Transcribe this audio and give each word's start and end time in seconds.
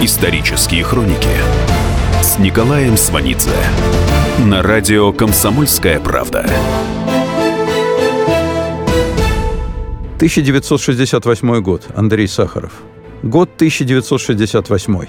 Исторические 0.00 0.84
хроники 0.84 1.26
с 2.22 2.38
Николаем 2.38 2.96
Сванидзе 2.96 3.50
на 4.38 4.62
радио 4.62 5.12
«Комсомольская 5.12 5.98
правда». 5.98 6.46
1968 10.18 11.60
год. 11.62 11.88
Андрей 11.96 12.28
Сахаров. 12.28 12.74
Год 13.24 13.50
1968. 13.56 15.06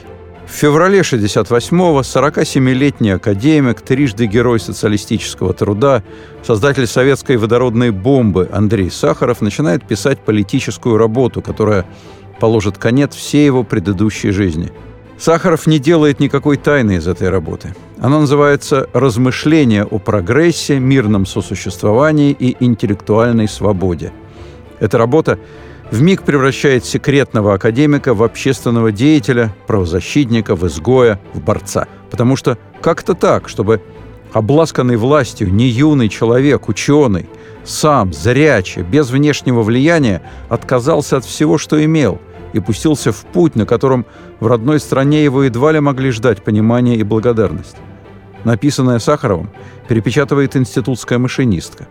В 0.47 0.51
феврале 0.51 1.01
68-го 1.01 1.99
47-летний 1.99 3.11
академик, 3.11 3.81
трижды 3.81 4.25
герой 4.25 4.59
социалистического 4.59 5.53
труда, 5.53 6.03
создатель 6.41 6.87
советской 6.87 7.37
водородной 7.37 7.91
бомбы 7.91 8.49
Андрей 8.51 8.89
Сахаров 8.89 9.41
начинает 9.41 9.87
писать 9.87 10.17
политическую 10.19 10.97
работу, 10.97 11.43
которая 11.43 11.85
положит 12.39 12.77
конец 12.77 13.15
всей 13.15 13.45
его 13.45 13.63
предыдущей 13.63 14.31
жизни. 14.31 14.71
Сахаров 15.17 15.67
не 15.67 15.79
делает 15.79 16.19
никакой 16.21 16.55
тайны 16.55 16.93
из 16.93 17.07
этой 17.07 17.29
работы. 17.29 17.75
Она 17.99 18.19
называется 18.19 18.87
«Размышления 18.93 19.83
о 19.83 19.99
прогрессе, 19.99 20.79
мирном 20.79 21.25
сосуществовании 21.25 22.31
и 22.31 22.55
интеллектуальной 22.63 23.49
свободе». 23.49 24.13
Эта 24.79 24.97
работа 24.97 25.37
в 25.91 26.01
миг 26.01 26.23
превращает 26.23 26.85
секретного 26.85 27.53
академика 27.53 28.13
в 28.13 28.23
общественного 28.23 28.91
деятеля, 28.93 29.53
правозащитника, 29.67 30.55
в 30.55 30.65
изгоя, 30.67 31.19
в 31.33 31.41
борца. 31.41 31.87
Потому 32.09 32.37
что 32.37 32.57
как-то 32.81 33.13
так, 33.13 33.49
чтобы 33.49 33.81
обласканный 34.31 34.95
властью 34.95 35.53
не 35.53 35.67
юный 35.67 36.07
человек, 36.07 36.69
ученый, 36.69 37.27
сам, 37.65 38.13
зрячий, 38.13 38.83
без 38.83 39.09
внешнего 39.09 39.63
влияния, 39.63 40.21
отказался 40.47 41.17
от 41.17 41.25
всего, 41.25 41.57
что 41.57 41.83
имел, 41.83 42.19
и 42.53 42.59
пустился 42.59 43.11
в 43.11 43.25
путь, 43.25 43.55
на 43.55 43.65
котором 43.65 44.05
в 44.39 44.47
родной 44.47 44.79
стране 44.79 45.23
его 45.23 45.43
едва 45.43 45.71
ли 45.71 45.79
могли 45.79 46.11
ждать 46.11 46.43
понимания 46.43 46.95
и 46.95 47.03
благодарность. 47.03 47.77
Написанное 48.43 48.99
Сахаровым 48.99 49.49
перепечатывает 49.87 50.55
институтская 50.55 51.19
машинистка. 51.19 51.87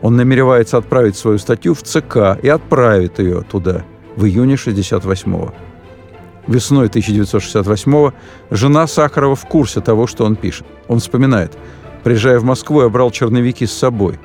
Он 0.00 0.16
намеревается 0.16 0.78
отправить 0.78 1.16
свою 1.16 1.38
статью 1.38 1.74
в 1.74 1.82
ЦК 1.82 2.38
и 2.40 2.48
отправит 2.48 3.18
ее 3.18 3.42
туда 3.42 3.84
в 4.16 4.24
июне 4.24 4.54
68-го. 4.54 5.54
Весной 6.46 6.88
1968-го 6.88 8.14
жена 8.50 8.86
Сахарова 8.86 9.36
в 9.36 9.46
курсе 9.46 9.80
того, 9.80 10.06
что 10.06 10.24
он 10.24 10.34
пишет. 10.36 10.66
Он 10.88 10.98
вспоминает. 10.98 11.56
Приезжая 12.04 12.38
в 12.38 12.44
Москву, 12.44 12.82
я 12.82 12.88
брал 12.88 13.10
черновики 13.10 13.66
с 13.66 13.72
собой. 13.72 14.18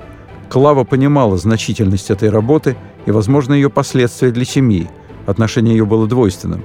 Клава 0.49 0.83
понимала 0.83 1.37
значительность 1.37 2.11
этой 2.11 2.29
работы 2.29 2.77
и, 3.05 3.11
возможно, 3.11 3.53
ее 3.53 3.69
последствия 3.69 4.31
для 4.31 4.45
семьи. 4.45 4.89
Отношение 5.25 5.75
ее 5.75 5.85
было 5.85 6.07
двойственным. 6.07 6.63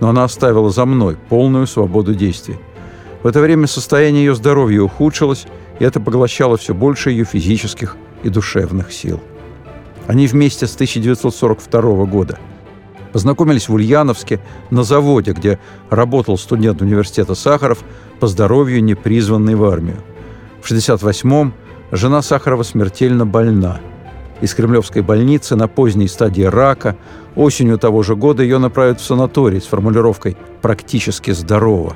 Но 0.00 0.08
она 0.08 0.24
оставила 0.24 0.70
за 0.70 0.86
мной 0.86 1.16
полную 1.28 1.66
свободу 1.66 2.14
действий. 2.14 2.56
В 3.22 3.26
это 3.26 3.40
время 3.40 3.66
состояние 3.66 4.24
ее 4.24 4.34
здоровья 4.34 4.80
ухудшилось, 4.80 5.46
и 5.78 5.84
это 5.84 6.00
поглощало 6.00 6.56
все 6.56 6.74
больше 6.74 7.10
ее 7.10 7.24
физических 7.24 7.96
и 8.22 8.28
душевных 8.30 8.92
сил. 8.92 9.20
Они 10.06 10.26
вместе 10.26 10.66
с 10.66 10.74
1942 10.74 12.04
года 12.06 12.38
познакомились 13.12 13.68
в 13.68 13.74
Ульяновске 13.74 14.40
на 14.70 14.82
заводе, 14.84 15.32
где 15.32 15.58
работал 15.90 16.38
студент 16.38 16.80
университета 16.80 17.34
Сахаров, 17.34 17.84
по 18.20 18.26
здоровью 18.26 18.82
не 18.84 18.94
призванный 18.94 19.54
в 19.54 19.64
армию. 19.64 19.96
В 20.62 20.70
1968-м 20.70 21.54
жена 21.90 22.22
Сахарова 22.22 22.62
смертельно 22.62 23.26
больна. 23.26 23.80
Из 24.40 24.54
Кремлевской 24.54 25.02
больницы 25.02 25.56
на 25.56 25.68
поздней 25.68 26.08
стадии 26.08 26.42
рака 26.42 26.96
осенью 27.34 27.78
того 27.78 28.02
же 28.02 28.16
года 28.16 28.42
ее 28.42 28.58
направят 28.58 29.00
в 29.00 29.04
санаторий 29.04 29.60
с 29.60 29.66
формулировкой 29.66 30.36
«практически 30.62 31.30
здорово». 31.32 31.94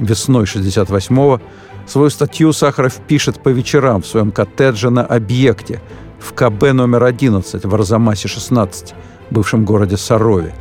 Весной 0.00 0.44
68-го 0.44 1.40
Свою 1.86 2.08
статью 2.10 2.52
Сахаров 2.52 2.94
пишет 3.06 3.42
по 3.42 3.50
вечерам 3.50 4.02
в 4.02 4.06
своем 4.06 4.30
коттедже 4.32 4.90
на 4.90 5.04
объекте 5.04 5.82
в 6.18 6.32
КБ 6.32 6.72
номер 6.72 7.04
11 7.04 7.64
в 7.64 7.74
Арзамасе 7.74 8.28
16, 8.28 8.94
бывшем 9.30 9.64
городе 9.64 9.96
Сарове. 9.96 10.54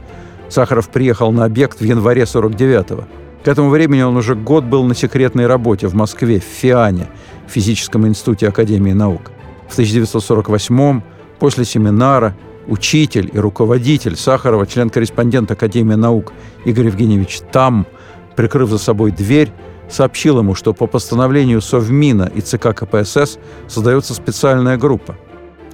Сахаров 0.49 0.89
приехал 0.89 1.31
на 1.31 1.45
объект 1.45 1.79
в 1.79 1.83
январе 1.83 2.23
49-го. 2.23 3.05
К 3.43 3.47
этому 3.47 3.69
времени 3.69 4.01
он 4.01 4.17
уже 4.17 4.35
год 4.35 4.65
был 4.65 4.83
на 4.83 4.95
секретной 4.95 5.47
работе 5.47 5.87
в 5.87 5.95
Москве, 5.95 6.39
в 6.39 6.43
ФИАНе, 6.43 7.09
Физическом 7.47 8.05
институте 8.07 8.49
Академии 8.49 8.91
наук. 8.91 9.31
В 9.73 9.79
1948-м, 9.79 11.03
после 11.39 11.66
семинара, 11.66 12.35
учитель 12.67 13.31
и 13.34 13.39
руководитель 13.39 14.16
Сахарова, 14.16 14.67
член-корреспондент 14.67 15.50
Академии 15.50 15.95
наук 15.95 16.31
Игорь 16.63 16.85
Евгеньевич 16.85 17.41
Там, 17.51 17.88
прикрыв 18.35 18.69
за 18.69 18.78
собой 18.78 19.09
дверь, 19.09 19.51
сообщил 19.89 20.38
ему, 20.38 20.53
что 20.53 20.75
по 20.75 20.85
постановлению 20.85 21.59
Совмина 21.59 22.31
и 22.35 22.41
ЦК 22.41 22.75
КПСС 22.75 23.39
создается 23.67 24.13
специальная 24.13 24.78
группа. 24.78 25.16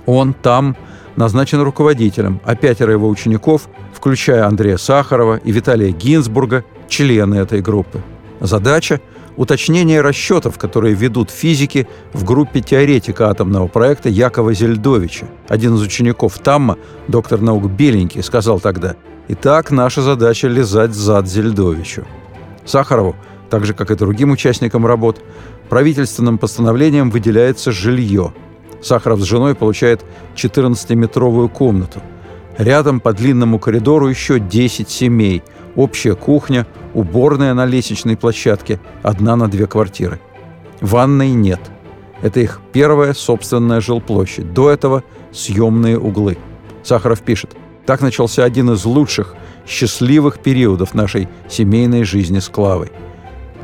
Он 0.06 0.34
там 0.34 0.78
назначен 1.18 1.59
руководителем, 1.59 2.40
а 2.46 2.56
пятеро 2.56 2.94
его 2.94 3.09
учеников, 3.09 3.68
включая 3.94 4.46
Андрея 4.46 4.78
Сахарова 4.78 5.36
и 5.44 5.52
Виталия 5.52 5.92
Гинзбурга, 5.92 6.64
члены 6.88 7.36
этой 7.36 7.59
группы. 7.62 8.02
Задача– 8.40 9.02
уточнение 9.40 10.02
расчетов, 10.02 10.58
которые 10.58 10.94
ведут 10.94 11.32
физики 11.32 11.88
в 12.12 12.26
группе 12.26 12.60
теоретика 12.60 13.30
атомного 13.30 13.68
проекта 13.68 14.10
Якова 14.10 14.54
Зельдовича. 14.54 15.28
Один 15.48 15.76
из 15.76 15.82
учеников 15.82 16.38
Тамма, 16.40 16.78
доктор 17.08 17.40
наук 17.40 17.72
Беленький, 17.72 18.22
сказал 18.22 18.60
тогда 18.60 18.98
«Итак, 19.30 19.72
наша 19.72 20.02
задача– 20.02 20.48
лизать 20.50 20.94
зад 20.94 21.26
Зельдовичу». 21.26 22.06
Сахарову 22.66 23.16
так 23.50 23.66
же, 23.66 23.74
как 23.74 23.92
и 23.92 23.96
другим 23.96 24.32
участникам 24.32 24.86
работ, 24.86 25.24
правительственным 25.70 26.38
постановлением 26.38 27.10
выделяется 27.10 27.72
жилье. 27.72 28.34
Сахаров 28.82 29.22
с 29.22 29.24
женой 29.24 29.56
получает 29.56 30.04
14-метровую 30.36 31.48
комнату. 31.48 32.02
Рядом 32.58 33.00
по 33.00 33.14
длинному 33.14 33.58
коридору 33.58 34.10
еще 34.10 34.38
10 34.38 34.90
семей, 34.90 35.44
общая 35.75 36.16
кухня, 36.16 36.68
уборная 36.94 37.53
на 37.53 37.66
лестничной 37.66 38.18
площадке, 38.18 38.80
одна 39.03 39.35
на 39.35 39.47
две 39.47 39.68
квартиры. 39.68 40.19
Ванной 40.81 41.31
нет. 41.31 41.59
Это 42.22 42.40
их 42.40 42.62
первая 42.74 43.13
собственная 43.13 43.81
жилплощадь. 43.81 44.53
До 44.53 44.69
этого 44.69 45.03
съемные 45.31 45.97
углы. 45.97 46.38
Сахаров 46.84 47.22
пишет, 47.22 47.56
так 47.85 48.02
начался 48.02 48.44
один 48.44 48.72
из 48.72 48.85
лучших, 48.85 49.35
счастливых 49.66 50.40
периодов 50.40 50.94
нашей 50.94 51.28
семейной 51.47 52.03
жизни 52.03 52.40
с 52.40 52.50
Клавой– 52.50 52.91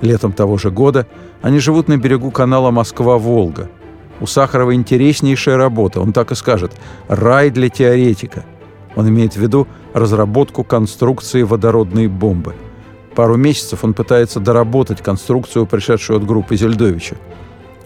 Летом 0.01 0.33
того 0.33 0.57
же 0.57 0.71
года 0.71 1.07
они 1.41 1.59
живут 1.59 1.87
на 1.87 1.97
берегу 1.97 2.31
канала 2.31 2.71
Москва-Волга. 2.71 3.69
У 4.19 4.27
Сахарова 4.27 4.73
интереснейшая 4.73 5.57
работа, 5.57 6.01
он 6.01 6.13
так 6.13 6.31
и 6.31 6.35
скажет 6.35 6.71
«рай 7.07 7.49
для 7.49 7.69
теоретика». 7.69 8.45
Он 8.95 9.09
имеет 9.09 9.33
в 9.33 9.37
виду 9.37 9.67
разработку 9.95 10.65
конструкции 10.65 11.43
водородной 11.43 12.07
бомбы. 12.07 12.53
Пару 13.15 13.37
месяцев 13.37 13.85
он 13.85 13.93
пытается 13.93 14.41
доработать 14.41 15.01
конструкцию, 15.01 15.65
пришедшую 15.65 16.17
от 16.17 16.25
группы 16.25 16.57
Зельдовича. 16.57 17.15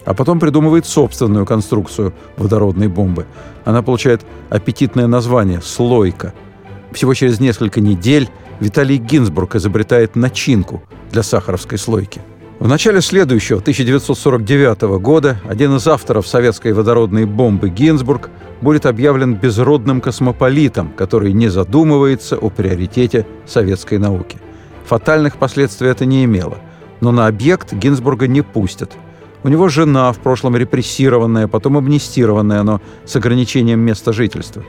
А 0.04 0.12
потом 0.12 0.40
придумывает 0.40 0.86
собственную 0.86 1.46
конструкцию 1.46 2.12
водородной 2.36 2.88
бомбы. 2.88 3.26
Она 3.64 3.82
получает 3.82 4.26
аппетитное 4.48 5.06
название 5.06 5.62
«слойка». 5.62 6.34
Всего 6.90 7.14
через 7.14 7.38
несколько 7.38 7.80
недель 7.80 8.28
Виталий 8.58 8.96
Гинзбург 8.96 9.54
изобретает 9.54 10.16
начинку 10.16 10.82
для 11.12 11.22
сахаровской 11.22 11.78
слойки. 11.78 12.20
В 12.60 12.68
начале 12.68 13.00
следующего, 13.00 13.60
1949 13.60 15.00
года, 15.00 15.40
один 15.48 15.76
из 15.76 15.86
авторов 15.88 16.26
советской 16.26 16.74
водородной 16.74 17.24
бомбы 17.24 17.70
Гинзбург 17.70 18.28
будет 18.60 18.84
объявлен 18.84 19.34
безродным 19.34 20.02
космополитом, 20.02 20.92
который 20.92 21.32
не 21.32 21.48
задумывается 21.48 22.36
о 22.36 22.50
приоритете 22.50 23.26
советской 23.46 23.96
науки. 23.96 24.36
Фатальных 24.84 25.38
последствий 25.38 25.88
это 25.88 26.04
не 26.04 26.24
имело, 26.26 26.58
но 27.00 27.12
на 27.12 27.28
объект 27.28 27.72
Гинзбурга 27.72 28.28
не 28.28 28.42
пустят. 28.42 28.92
У 29.42 29.48
него 29.48 29.70
жена, 29.70 30.12
в 30.12 30.18
прошлом 30.18 30.54
репрессированная, 30.54 31.48
потом 31.48 31.78
амнистированная, 31.78 32.62
но 32.62 32.82
с 33.06 33.16
ограничением 33.16 33.80
места 33.80 34.12
жительства. 34.12 34.62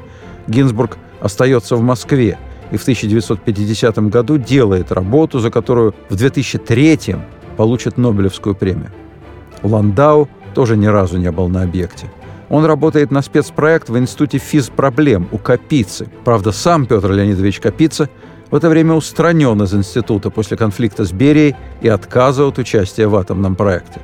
Гинзбург 0.47 0.97
остается 1.19 1.75
в 1.75 1.81
Москве– 1.81 2.39
и 2.71 2.77
в 2.77 2.83
1950 2.83 4.09
году 4.09 4.38
делает 4.38 4.91
работу, 4.91 5.39
за 5.39 5.51
которую 5.51 5.93
в 6.09 6.15
2003 6.15 7.17
получит 7.61 7.99
Нобелевскую 7.99 8.55
премию. 8.55 8.89
Ландау 9.61 10.27
тоже 10.55 10.75
ни 10.75 10.87
разу 10.87 11.19
не 11.19 11.29
был 11.29 11.47
на 11.47 11.61
объекте. 11.61 12.07
Он 12.49 12.65
работает 12.65 13.11
на 13.11 13.21
спецпроект 13.21 13.87
в 13.87 13.99
Институте 13.99 14.39
физпроблем 14.39 15.27
у 15.31 15.37
Капицы. 15.37 16.09
Правда, 16.25 16.53
сам 16.53 16.87
Петр 16.87 17.11
Леонидович 17.11 17.59
Капица 17.59 18.09
в 18.49 18.55
это 18.55 18.67
время 18.67 18.95
устранен 18.95 19.61
из 19.61 19.75
института 19.75 20.31
после 20.31 20.57
конфликта 20.57 21.05
с 21.05 21.11
Берией 21.11 21.55
и 21.83 21.87
отказа 21.87 22.47
от 22.47 22.57
участия 22.57 23.05
в 23.05 23.15
атомном 23.15 23.55
проекте. 23.55 24.01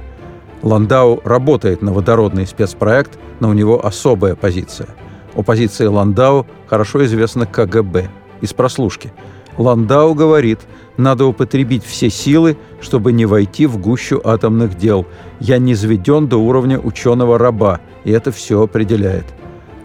Ландау 0.62 1.19
работает 1.24 1.81
на 1.81 1.92
водородный 1.92 2.45
спецпроект, 2.45 3.18
но 3.39 3.50
у 3.50 3.53
него 3.53 3.83
особая 3.83 4.36
позиция. 4.36 4.89
О 5.33 5.42
позиции 5.42 5.88
Ландау 5.88 6.45
хорошо 6.68 7.03
известно 7.03 7.48
КГБ– 7.48 8.12
из 8.42 8.53
прослушки. 8.53 9.12
Ландау 9.57 10.13
говорит, 10.13 10.59
надо 10.98 11.25
употребить 11.25 11.83
все 11.83 12.09
силы, 12.09 12.57
чтобы 12.80 13.12
не 13.12 13.25
войти 13.25 13.65
в 13.65 13.77
гущу 13.77 14.21
атомных 14.24 14.77
дел. 14.77 15.06
Я 15.39 15.57
не 15.57 15.74
заведен 15.74 16.27
до 16.27 16.38
уровня 16.38 16.80
ученого-раба, 16.80 17.80
и 18.04 18.12
это 18.12 18.31
все 18.31 18.62
определяет. 18.62 19.25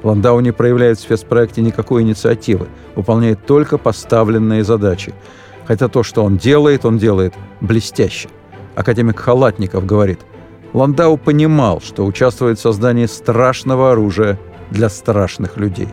Ландау 0.03 0.41
не 0.41 0.53
проявляет 0.53 0.99
в 0.99 1.03
спецпроекте 1.03 1.63
никакой 1.63 2.03
инициативы, 2.03 2.67
выполняет 2.97 3.47
только 3.47 3.79
поставленные 3.79 4.65
задачи. 4.65 5.15
Хотя 5.67 5.89
то, 5.89 6.03
что 6.03 6.25
он 6.25 6.37
делает, 6.37 6.85
он 6.85 6.99
делает 6.99 7.35
блестяще. 7.61 8.29
Академик 8.75 9.19
Халатников 9.21 9.87
говорит, 9.87 10.21
Ландау 10.73 11.17
понимал, 11.17 11.81
что 11.81 12.05
участвует 12.05 12.59
в 12.59 12.63
создании 12.63 13.07
страшного 13.07 13.93
оружия 13.93 14.39
для 14.71 14.89
страшных 14.89 15.57
людей. 15.57 15.89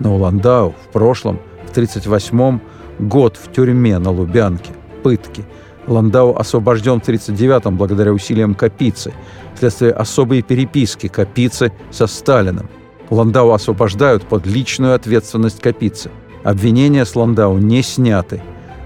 Но 0.00 0.16
у 0.16 0.18
Ландау 0.18 0.74
в 0.88 0.92
прошлом, 0.92 1.38
в 1.66 1.76
1938-м, 1.76 2.60
год 2.98 3.36
в 3.36 3.52
тюрьме 3.52 3.98
на 3.98 4.10
Лубянке, 4.10 4.72
пытки. 5.02 5.44
Ландау 5.86 6.36
освобожден 6.36 7.00
в 7.00 7.08
1939-м 7.08 7.76
благодаря 7.76 8.12
усилиям 8.12 8.54
Капицы, 8.54 9.14
вследствие 9.54 9.92
особой 9.92 10.42
переписки 10.42 11.08
Капицы 11.08 11.72
со 11.90 12.06
Сталиным. 12.06 12.68
Ландау 13.10 13.52
освобождают 13.52 14.24
под 14.24 14.46
личную 14.46 14.94
ответственность 14.94 15.60
Капицы. 15.60 16.10
Обвинения 16.44 17.06
с 17.06 17.16
Ландау 17.16 17.56
не 17.56 17.82
сняты. 17.82 18.42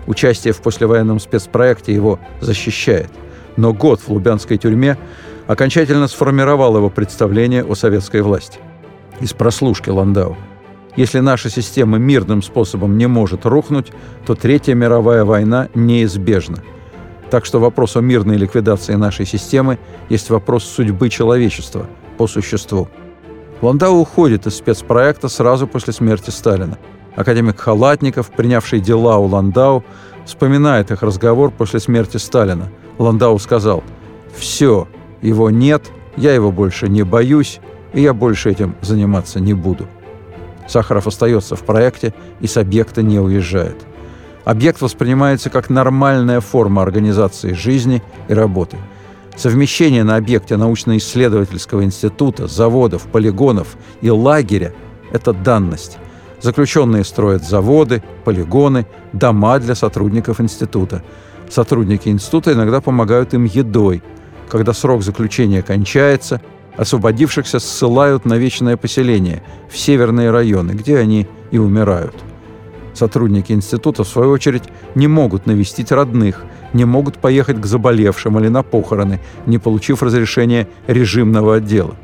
Участие 0.06 0.52
в 0.52 0.62
послевоенном 0.62 1.18
спецпроекте 1.18 1.92
его 1.92 2.20
защищает. 2.40 3.10
Но 3.56 3.72
год 3.72 4.00
в 4.00 4.08
лубянской 4.08 4.58
тюрьме 4.58 4.96
окончательно 5.46 6.06
сформировал 6.06 6.76
его 6.76 6.88
представление 6.88 7.64
о 7.64 7.74
советской 7.74 8.22
власти. 8.22 8.58
Из 9.20 9.32
прослушки 9.32 9.90
Ландау. 9.90 10.36
Если 10.96 11.20
наша 11.20 11.48
система 11.48 11.98
мирным 11.98 12.42
способом 12.42 12.98
не 12.98 13.06
может 13.06 13.46
рухнуть, 13.46 13.92
то 14.26 14.34
Третья 14.34 14.74
мировая 14.74 15.24
война 15.24 15.68
неизбежна. 15.74 16.58
Так 17.30 17.46
что 17.46 17.60
вопрос 17.60 17.96
о 17.96 18.02
мирной 18.02 18.36
ликвидации 18.36 18.94
нашей 18.94 19.24
системы 19.24 19.78
есть 20.10 20.28
вопрос 20.28 20.64
судьбы 20.64 21.08
человечества 21.08 21.86
по 22.18 22.26
существу. 22.26 22.88
Ландау 23.62 24.00
уходит 24.00 24.46
из 24.46 24.56
спецпроекта 24.56 25.28
сразу 25.28 25.66
после 25.66 25.94
смерти 25.94 26.28
Сталина. 26.28 26.76
Академик 27.16 27.58
Халатников, 27.58 28.30
принявший 28.30 28.80
дела 28.80 29.16
у 29.16 29.26
Ландау, 29.26 29.84
вспоминает 30.26 30.90
их 30.90 31.02
разговор 31.02 31.50
после 31.50 31.80
смерти 31.80 32.18
Сталина. 32.18 32.70
Ландау 32.98 33.38
сказал 33.38 33.82
«Все, 34.36 34.86
его 35.22 35.48
нет, 35.48 35.90
я 36.16 36.34
его 36.34 36.52
больше 36.52 36.88
не 36.88 37.02
боюсь, 37.02 37.60
и 37.94 38.02
я 38.02 38.12
больше 38.12 38.50
этим 38.50 38.74
заниматься 38.82 39.40
не 39.40 39.54
буду». 39.54 39.86
Сахаров 40.68 41.06
остается 41.06 41.56
в 41.56 41.62
проекте 41.62 42.14
и 42.40 42.46
с 42.46 42.56
объекта 42.56 43.02
не 43.02 43.18
уезжает. 43.18 43.76
Объект 44.44 44.80
воспринимается 44.80 45.50
как 45.50 45.70
нормальная 45.70 46.40
форма 46.40 46.82
организации 46.82 47.52
жизни 47.52 48.02
и 48.28 48.34
работы– 48.34 48.76
Совмещение 49.36 50.04
на 50.04 50.16
объекте 50.16 50.56
научно-исследовательского 50.56 51.84
института, 51.84 52.46
заводов, 52.46 53.06
полигонов 53.06 53.76
и 54.00 54.10
лагеря– 54.10 54.72
это 55.10 55.32
данность. 55.32 55.98
Заключенные 56.40 57.04
строят 57.04 57.42
заводы, 57.42 58.02
полигоны, 58.24 58.86
дома 59.12 59.58
для 59.58 59.74
сотрудников 59.74 60.40
института. 60.40 61.02
Сотрудники 61.48 62.08
института 62.08 62.52
иногда 62.52 62.80
помогают 62.80 63.32
им 63.32 63.44
едой. 63.44 64.02
Когда 64.48 64.72
срок 64.72 65.02
заключения 65.02 65.62
кончается, 65.62 66.42
освободившихся 66.76 67.58
ссылают 67.58 68.24
на 68.24 68.34
вечное 68.34 68.76
поселение 68.76 69.42
в 69.70 69.76
северные 69.76 70.30
районы, 70.30 70.72
где 70.72 70.98
они 70.98 71.28
и 71.50 71.58
умирают. 71.58 72.14
Сотрудники 72.94 73.52
института, 73.52 74.04
в 74.04 74.08
свою 74.08 74.30
очередь, 74.30 74.64
не 74.94 75.08
могут 75.08 75.46
навестить 75.46 75.92
родных– 75.92 76.44
не 76.72 76.84
могут 76.84 77.18
поехать 77.18 77.60
к 77.60 77.66
заболевшим 77.66 78.38
или 78.38 78.48
на 78.48 78.62
похороны, 78.62 79.20
не 79.46 79.58
получив 79.58 80.02
разрешения 80.02 80.68
режимного 80.86 81.56
отдела. 81.56 81.96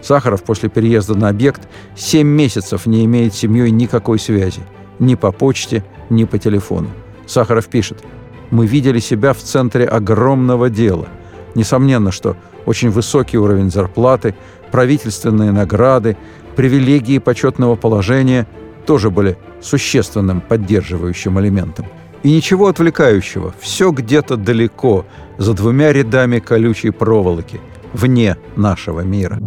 Сахаров 0.00 0.42
после 0.42 0.68
переезда 0.68 1.14
на 1.14 1.28
объект 1.28 1.68
7 1.96 2.26
месяцев 2.26 2.86
не 2.86 3.04
имеет 3.04 3.34
с 3.34 3.38
семьей 3.38 3.70
никакой 3.70 4.18
связи. 4.18 4.60
Ни 4.98 5.14
по 5.14 5.30
почте, 5.30 5.84
ни 6.10 6.24
по 6.24 6.38
телефону. 6.38 6.88
Сахаров 7.26 7.66
пишет, 7.68 8.02
«Мы 8.50 8.66
видели 8.66 8.98
себя 8.98 9.32
в 9.32 9.38
центре 9.38 9.84
огромного 9.84 10.68
дела. 10.68 11.08
Несомненно, 11.54 12.12
что 12.12 12.36
очень 12.66 12.90
высокий 12.90 13.38
уровень 13.38 13.70
зарплаты, 13.70 14.34
правительственные 14.70 15.52
награды, 15.52 16.16
привилегии 16.56 17.18
почетного 17.18 17.76
положения 17.76 18.46
тоже 18.86 19.10
были 19.10 19.36
существенным 19.60 20.40
поддерживающим 20.40 21.38
элементом. 21.40 21.86
И 22.22 22.30
ничего 22.30 22.68
отвлекающего, 22.68 23.52
все 23.60 23.90
где-то 23.90 24.36
далеко, 24.36 25.04
за 25.38 25.54
двумя 25.54 25.92
рядами 25.92 26.38
колючей 26.38 26.90
проволоки, 26.90 27.60
вне 27.92 28.36
нашего 28.54 29.00
мира. 29.00 29.38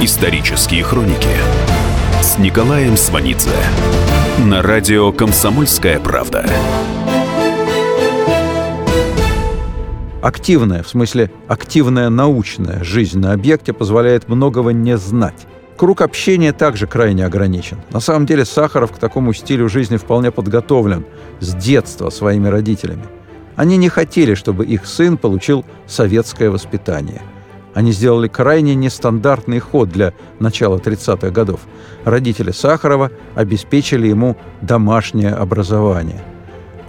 Исторические 0.00 0.82
хроники 0.84 1.28
с 2.22 2.38
Николаем 2.38 2.96
Сванидзе 2.96 3.50
на 4.38 4.62
радио 4.62 5.12
«Комсомольская 5.12 5.98
правда». 5.98 6.46
Активная, 10.22 10.82
в 10.82 10.88
смысле 10.88 11.30
активная 11.48 12.10
научная 12.10 12.84
жизнь 12.84 13.18
на 13.18 13.32
объекте 13.32 13.72
позволяет 13.72 14.28
многого 14.28 14.70
не 14.70 14.98
знать. 14.98 15.46
Круг 15.78 16.02
общения 16.02 16.52
также 16.52 16.86
крайне 16.86 17.24
ограничен. 17.24 17.78
На 17.90 18.00
самом 18.00 18.26
деле 18.26 18.44
Сахаров 18.44 18.92
к 18.92 18.98
такому 18.98 19.32
стилю 19.32 19.70
жизни 19.70 19.96
вполне 19.96 20.30
подготовлен 20.30 21.06
с 21.40 21.54
детства 21.54 22.10
своими 22.10 22.48
родителями. 22.48 23.04
Они 23.56 23.78
не 23.78 23.88
хотели, 23.88 24.34
чтобы 24.34 24.66
их 24.66 24.84
сын 24.84 25.16
получил 25.16 25.64
советское 25.86 26.50
воспитание. 26.50 27.22
Они 27.72 27.92
сделали 27.92 28.28
крайне 28.28 28.74
нестандартный 28.74 29.58
ход 29.58 29.88
для 29.88 30.12
начала 30.38 30.76
30-х 30.76 31.30
годов. 31.30 31.60
Родители 32.04 32.50
Сахарова 32.50 33.10
обеспечили 33.34 34.08
ему 34.08 34.36
домашнее 34.60 35.32
образование. 35.32 36.20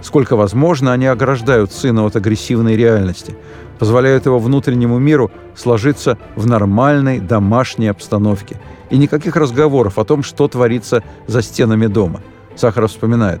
Сколько 0.02 0.36
возможно, 0.36 0.92
они 0.92 1.06
ограждают 1.06 1.72
сына 1.72 2.04
от 2.04 2.16
агрессивной 2.16 2.76
реальности, 2.76 3.36
позволяют 3.78 4.26
его 4.26 4.38
внутреннему 4.38 4.98
миру 4.98 5.30
сложиться 5.54 6.18
в 6.36 6.46
нормальной 6.46 7.20
домашней 7.20 7.88
обстановке– 7.88 8.60
и 8.92 8.98
никаких 8.98 9.36
разговоров 9.36 9.98
о 9.98 10.04
том, 10.04 10.22
что 10.22 10.46
творится 10.48 11.02
за 11.26 11.40
стенами 11.40 11.86
дома. 11.86 12.20
Сахаров 12.54 12.90
вспоминает. 12.90 13.40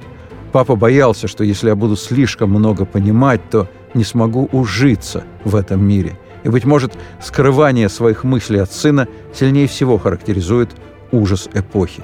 «Папа 0.50 0.76
боялся, 0.76 1.28
что 1.28 1.44
если 1.44 1.68
я 1.68 1.76
буду 1.76 1.94
слишком 1.94 2.50
много 2.50 2.86
понимать, 2.86 3.42
то 3.50 3.68
не 3.92 4.02
смогу 4.02 4.48
ужиться 4.52 5.24
в 5.44 5.54
этом 5.54 5.84
мире. 5.84 6.18
И, 6.42 6.48
быть 6.48 6.64
может, 6.64 6.94
скрывание 7.20 7.90
своих 7.90 8.24
мыслей 8.24 8.60
от 8.60 8.72
сына 8.72 9.08
сильнее 9.34 9.68
всего 9.68 9.98
характеризует 9.98 10.70
ужас 11.10 11.50
эпохи. 11.52 12.02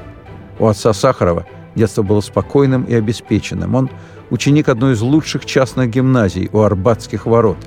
У 0.59 0.67
отца 0.67 0.93
Сахарова 0.93 1.47
детство 1.75 2.03
было 2.03 2.21
спокойным 2.21 2.85
и 2.85 2.95
обеспеченным. 2.95 3.75
Он 3.75 3.91
ученик 4.31 4.69
одной 4.69 4.95
из 4.95 5.01
лучших 5.01 5.47
частных 5.47 5.91
гимназий 5.91 6.49
у 6.53 6.61
Арбатских 6.61 7.27
ворот. 7.27 7.59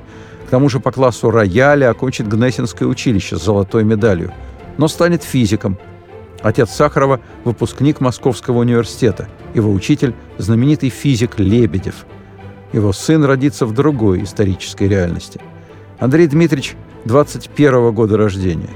К 0.48 0.50
тому 0.50 0.70
же 0.70 0.80
по 0.80 0.92
классу 0.92 1.32
рояля 1.32 1.90
окончит 1.90 2.28
Гнесинское 2.28 2.88
училище 2.88 3.38
с 3.38 3.44
золотой 3.44 3.84
медалью– 3.84 4.32
но 4.78 4.88
станет 4.88 5.24
физиком. 5.24 5.78
Отец 6.42 6.72
Сахарова– 6.72 7.20
выпускник 7.44 8.02
Московского 8.02 8.60
университета, 8.60 9.30
его 9.54 9.72
учитель– 9.72 10.16
знаменитый 10.38 10.90
физик 10.90 11.38
Лебедев. 11.38 12.06
Его 12.74 12.94
сын 12.94 13.24
родится 13.24 13.66
в 13.66 13.74
другой 13.74 14.24
исторической 14.24 14.88
реальности. 14.88 15.40
Андрей 16.00 16.26
Дмитриевич 16.28 16.76
21 17.06 17.94
года 17.94 18.18
рождения. 18.18 18.72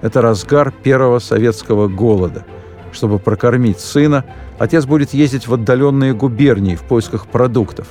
Это 0.00 0.22
разгар 0.22 0.72
первого 0.72 1.18
советского 1.18 1.88
голода. 1.88 2.46
Чтобы 2.92 3.18
прокормить 3.18 3.80
сына, 3.80 4.24
отец 4.58 4.84
будет 4.84 5.14
ездить 5.14 5.46
в 5.46 5.54
отдаленные 5.54 6.14
губернии 6.14 6.76
в 6.76 6.82
поисках 6.82 7.26
продуктов. 7.26 7.86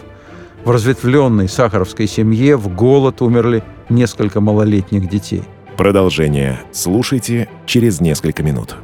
В 0.65 0.71
разветвленной 0.71 1.47
сахаровской 1.47 2.07
семье 2.07 2.57
в 2.57 2.67
голод 2.73 3.21
умерли 3.21 3.63
несколько 3.89 4.41
малолетних 4.41 5.09
детей– 5.09 5.43
Продолжение 5.79 6.59
слушайте 6.73 7.47
через 7.65 8.01
несколько 8.01 8.43
минут. 8.43 8.75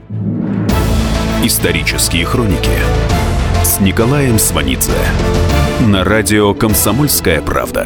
Исторические 1.43 2.24
хроники 2.24 2.72
с 3.62 3.81
Николаем 3.81 4.39
Сванидзе 4.39 4.93
на 5.81 6.05
радио 6.05 6.53
«Комсомольская 6.53 7.41
правда». 7.41 7.86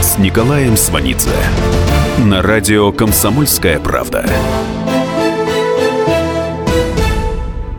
с 0.00 0.16
Николаем 0.18 0.76
Сванидзе 0.76 1.30
на 2.18 2.40
радио 2.40 2.92
«Комсомольская 2.92 3.80
правда». 3.80 4.24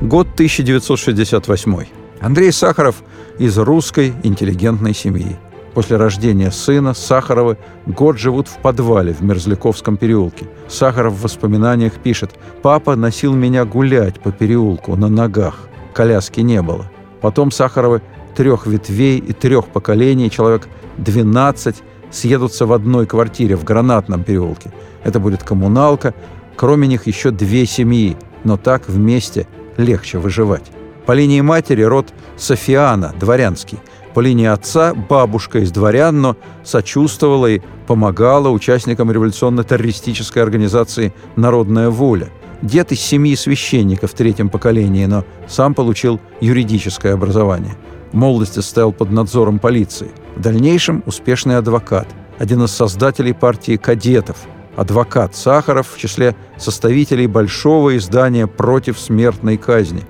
Год 0.01 0.27
1968. 0.33 1.85
Андрей 2.19 2.51
Сахаров 2.51 3.03
из 3.37 3.57
русской 3.57 4.13
интеллигентной 4.23 4.93
семьи. 4.93 5.37
После 5.73 5.95
рождения 5.95 6.51
сына 6.51 6.93
Сахаровы 6.93 7.57
год 7.85 8.17
живут 8.17 8.49
в 8.49 8.57
подвале 8.57 9.13
в 9.13 9.21
Мерзляковском 9.21 9.95
переулке. 9.95 10.47
Сахаров 10.67 11.13
в 11.13 11.21
воспоминаниях 11.21 11.93
пишет 11.93 12.31
«Папа 12.61 12.95
носил 12.95 13.33
меня 13.33 13.63
гулять 13.63 14.19
по 14.19 14.31
переулку 14.31 14.97
на 14.97 15.07
ногах. 15.07 15.69
Коляски 15.93 16.41
не 16.41 16.61
было. 16.61 16.91
Потом 17.21 17.51
Сахаровы 17.51 18.01
трех 18.35 18.67
ветвей 18.67 19.19
и 19.19 19.31
трех 19.31 19.67
поколений, 19.67 20.29
человек 20.29 20.67
12, 20.97 21.83
съедутся 22.11 22.65
в 22.65 22.73
одной 22.73 23.05
квартире 23.05 23.55
в 23.55 23.63
Гранатном 23.63 24.23
переулке. 24.23 24.71
Это 25.03 25.19
будет 25.19 25.43
коммуналка, 25.43 26.13
кроме 26.55 26.87
них 26.87 27.07
еще 27.07 27.31
две 27.31 27.65
семьи, 27.65 28.17
но 28.43 28.57
так 28.57 28.87
вместе 28.87 29.47
легче 29.77 30.17
выживать. 30.17 30.71
По 31.05 31.13
линии 31.13 31.41
матери 31.41 31.81
род 31.81 32.13
Софиана, 32.37 33.13
дворянский. 33.19 33.79
По 34.13 34.19
линии 34.19 34.47
отца 34.47 34.93
бабушка 34.93 35.59
из 35.59 35.71
дворян, 35.71 36.21
но 36.21 36.37
сочувствовала 36.63 37.47
и 37.47 37.61
помогала 37.87 38.49
участникам 38.49 39.11
революционно-террористической 39.11 40.43
организации 40.43 41.13
«Народная 41.35 41.89
воля». 41.89 42.29
Дед 42.61 42.91
из 42.91 42.99
семьи 42.99 43.35
священников 43.35 44.11
в 44.11 44.15
третьем 44.15 44.49
поколении, 44.49 45.05
но 45.05 45.23
сам 45.47 45.73
получил 45.73 46.19
юридическое 46.41 47.13
образование. 47.13 47.75
В 48.11 48.15
молодости 48.15 48.59
стоял 48.59 48.91
под 48.91 49.11
надзором 49.11 49.59
полиции. 49.59 50.09
В 50.35 50.41
дальнейшем 50.41 51.03
успешный 51.05 51.57
адвокат, 51.57 52.07
один 52.39 52.63
из 52.63 52.71
создателей 52.71 53.33
партии 53.33 53.77
кадетов, 53.77 54.37
адвокат 54.75 55.35
Сахаров 55.35 55.89
в 55.93 55.97
числе 55.97 56.35
составителей 56.57 57.27
большого 57.27 57.97
издания 57.97 58.47
«Против 58.47 58.99
смертной 58.99 59.57
казни». 59.57 60.03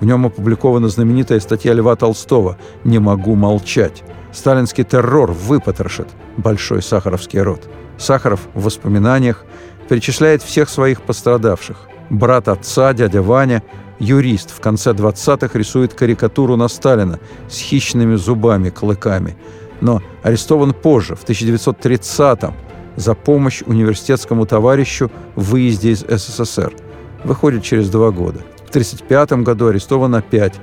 В 0.00 0.04
нем 0.04 0.26
опубликована 0.26 0.88
знаменитая 0.88 1.40
статья 1.40 1.72
Льва 1.72 1.96
Толстого 1.96 2.58
«Не 2.84 2.98
могу 2.98 3.34
молчать». 3.34 4.02
Сталинский 4.32 4.84
террор 4.84 5.32
выпотрошит 5.32 6.08
большой 6.36 6.82
сахаровский 6.82 7.40
род. 7.40 7.66
Сахаров 7.96 8.40
в 8.52 8.64
воспоминаниях 8.64 9.46
перечисляет 9.88 10.42
всех 10.42 10.68
своих 10.68 11.00
пострадавших. 11.00 11.78
Брат 12.10 12.48
отца, 12.48 12.92
дядя 12.92 13.22
Ваня, 13.22 13.62
юрист, 13.98 14.50
в 14.50 14.60
конце 14.60 14.90
20-х 14.90 15.58
рисует 15.58 15.94
карикатуру 15.94 16.56
на 16.56 16.68
Сталина 16.68 17.18
с 17.48 17.58
хищными 17.58 18.16
зубами, 18.16 18.70
клыками. 18.70 19.36
Но 19.80 20.02
арестован 20.22 20.72
позже, 20.72 21.14
в 21.14 21.24
1930-м, 21.24 22.54
за 22.96 23.14
помощь 23.14 23.62
университетскому 23.66 24.46
товарищу 24.46 25.10
в 25.34 25.50
выезде 25.50 25.90
из 25.90 26.00
СССР. 26.00 26.74
Выходит 27.24 27.62
через 27.62 27.90
два 27.90 28.10
года. 28.10 28.40
В 28.64 28.70
1935 28.70 29.44
году 29.44 29.68
арестован 29.68 30.14
опять, 30.14 30.54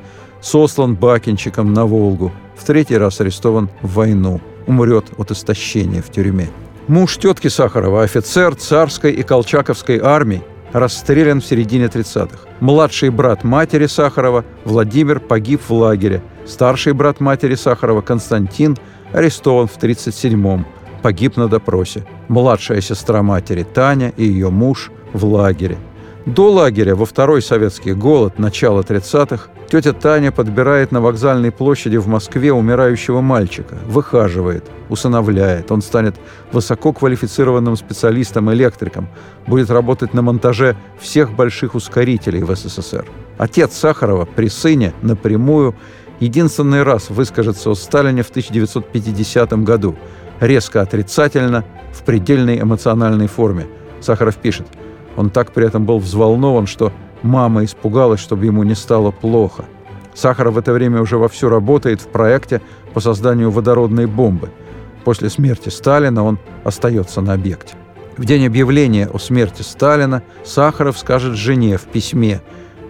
сослан 0.42 0.96
бакинчиком 0.96 1.74
на 1.74 1.86
Волгу. 1.86 2.32
В 2.56 2.64
третий 2.66 2.98
раз 2.98 3.22
арестован 3.22 3.70
в 3.82 3.94
войну. 3.94 4.42
Умрет 4.68 5.06
от 5.18 5.32
истощения 5.32 6.02
в 6.02 6.10
тюрьме. 6.10 6.50
Муж 6.88 7.18
тетки 7.18 7.48
Сахарова, 7.48 8.04
офицер 8.04 8.56
царской 8.56 9.14
и 9.14 9.24
колчаковской 9.24 10.00
армий, 10.00 10.42
расстрелян 10.74 11.40
в 11.40 11.46
середине 11.46 11.86
30-х. 11.86 12.48
Младший 12.60 13.10
брат 13.10 13.44
матери 13.44 13.86
Сахарова, 13.86 14.44
Владимир, 14.66 15.20
погиб 15.20 15.62
в 15.68 15.72
лагере. 15.72 16.22
Старший 16.46 16.94
брат 16.94 17.20
матери 17.20 17.56
Сахарова, 17.56 18.02
Константин, 18.02 18.76
арестован 19.14 19.68
в 19.68 19.78
37-м, 19.78 20.66
погиб 21.02 21.38
на 21.38 21.48
допросе. 21.48 22.06
Младшая 22.28 22.82
сестра 22.82 23.22
матери, 23.24 23.64
Таня, 23.64 24.12
и 24.18 24.26
ее 24.26 24.50
муж 24.50 24.92
в 25.14 25.24
лагере. 25.26 25.78
До 26.26 26.50
лагеря, 26.50 26.96
во 26.96 27.06
второй 27.06 27.42
советский 27.42 27.92
голод, 27.92 28.40
начало 28.40 28.82
30-х, 28.82 29.50
тетя 29.70 29.92
Таня 29.92 30.32
подбирает 30.32 30.94
на 30.94 31.02
вокзальной 31.02 31.52
площади 31.52 31.98
в 31.98 32.08
Москве 32.08 32.54
умирающего 32.54 33.20
мальчика, 33.20 33.76
выхаживает, 33.88 34.64
усыновляет. 34.88 35.70
Он 35.70 35.82
станет 35.82 36.16
высококвалифицированным 36.54 37.76
специалистом-электриком, 37.76 39.10
будет 39.48 39.70
работать 39.70 40.14
на 40.14 40.22
монтаже 40.22 40.78
всех 40.98 41.34
больших 41.34 41.76
ускорителей 41.76 42.42
в 42.42 42.56
СССР. 42.56 43.06
Отец 43.38 43.74
Сахарова 43.74 44.24
при 44.24 44.48
сыне 44.48 44.94
напрямую 45.02 45.76
единственный 46.22 46.84
раз 46.84 47.10
выскажется 47.10 47.70
о 47.70 47.76
Сталине 47.76 48.24
в 48.24 48.30
1950 48.30 49.62
году, 49.64 49.98
резко 50.40 50.80
отрицательно, 50.80 51.66
в 51.92 52.04
предельной 52.04 52.62
эмоциональной 52.62 53.28
форме. 53.28 53.68
Сахаров 54.00 54.38
пишет– 54.38 54.68
он 55.16 55.30
так 55.30 55.52
при 55.52 55.66
этом 55.66 55.86
был 55.86 56.00
взволнован, 56.00 56.68
что 56.68 56.92
мама 57.22 57.64
испугалась, 57.64 58.20
чтобы 58.20 58.46
ему 58.46 58.64
не 58.64 58.76
стало 58.76 59.12
плохо. 59.12 59.66
Сахаров 60.14 60.56
в 60.56 60.58
это 60.58 60.74
время 60.74 61.02
уже 61.02 61.18
вовсю 61.18 61.50
работает 61.50 62.02
в 62.02 62.08
проекте 62.08 62.62
по 62.94 63.00
созданию 63.00 63.52
водородной 63.52 64.06
бомбы. 64.06 64.52
После 65.04 65.30
смерти 65.30 65.70
Сталина 65.70 66.24
он 66.24 66.40
остается 66.64 67.22
на 67.22 67.34
объекте. 67.34 67.76
В 68.16 68.26
день 68.26 68.46
объявления 68.46 69.08
о 69.08 69.18
смерти 69.18 69.64
Сталина 69.64 70.22
Сахаров 70.44 70.98
скажет 70.98 71.34
жене 71.34 71.78
в 71.78 71.84
письме 71.84 72.42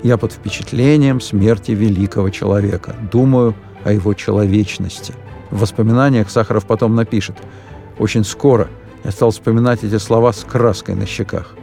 «Я 0.03 0.17
под 0.17 0.33
впечатлением 0.33 1.21
смерти 1.21 1.71
великого 1.71 2.29
человека. 2.29 2.95
Думаю 3.11 3.55
о 3.85 3.93
его 3.93 4.13
человечности». 4.13 5.13
В 5.49 5.61
воспоминаниях 5.61 6.29
Сахаров 6.29 6.65
потом 6.65 6.95
напишет 6.95 7.37
«Очень 7.99 8.25
скоро 8.25 8.67
я 9.05 9.11
стал 9.11 9.31
вспоминать 9.31 9.83
эти 9.83 9.97
слова 9.97 10.33
с 10.33 10.43
краской 10.43 10.95
на 10.95 11.05
щеках 11.05 11.55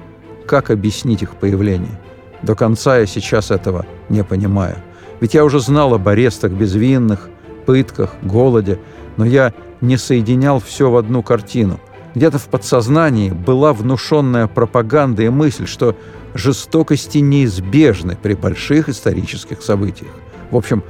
как 0.51 0.71
объяснить 0.71 1.23
их 1.23 1.37
появление. 1.37 1.97
До 2.43 2.57
конца 2.57 2.99
я 2.99 3.07
сейчас 3.07 3.53
этого 3.53 3.87
не 4.09 4.25
понимаю. 4.25 4.79
Ведь 5.21 5.35
я 5.35 5.45
уже 5.45 5.61
знал 5.61 5.95
об 5.95 6.09
арестах 6.09 6.51
безвинных, 6.51 7.29
пытках, 7.67 8.17
голоде, 8.23 8.81
но 9.17 9.25
я 9.25 9.55
не 9.81 9.97
соединял 9.97 10.59
все 10.59 10.91
в 10.91 10.97
одну 10.97 11.23
картину. 11.23 11.79
Где-то 12.17 12.41
в 12.41 12.47
подсознании 12.47 13.31
была 13.31 13.73
внушенная 13.73 14.49
пропаганда 14.49 15.23
и 15.23 15.29
мысль, 15.29 15.69
что 15.69 15.95
жестокости 16.35 17.19
неизбежны 17.19 18.19
при 18.21 18.35
больших 18.35 18.89
исторических 18.89 19.63
событиях. 19.63 20.11
В 20.51 20.57
общем, 20.57 20.83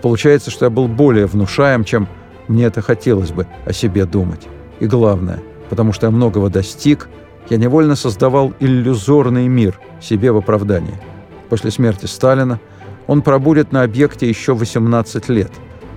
получается, 0.00 0.52
что 0.52 0.66
я 0.66 0.70
был 0.70 0.86
более 0.86 1.26
внушаем, 1.26 1.82
чем 1.82 2.06
мне 2.46 2.66
это 2.66 2.82
хотелось 2.82 3.32
бы 3.32 3.48
о 3.66 3.72
себе 3.72 4.04
думать. 4.04 4.46
И 4.78 4.86
главное, 4.86 5.40
потому 5.70 5.92
что 5.92 6.06
я 6.06 6.12
многого 6.12 6.50
достиг– 6.50 7.08
я 7.50 7.56
невольно 7.56 7.96
создавал 7.96 8.52
иллюзорный 8.60 9.48
мир 9.48 9.78
себе 10.00 10.32
в 10.32 10.36
оправдании. 10.36 10.94
После 11.48 11.70
смерти 11.70 12.06
Сталина 12.06 12.60
он 13.06 13.22
пробудет 13.22 13.72
на 13.72 13.82
объекте 13.82 14.28
еще 14.28 14.54
18 14.54 15.28
лет. 15.28 15.50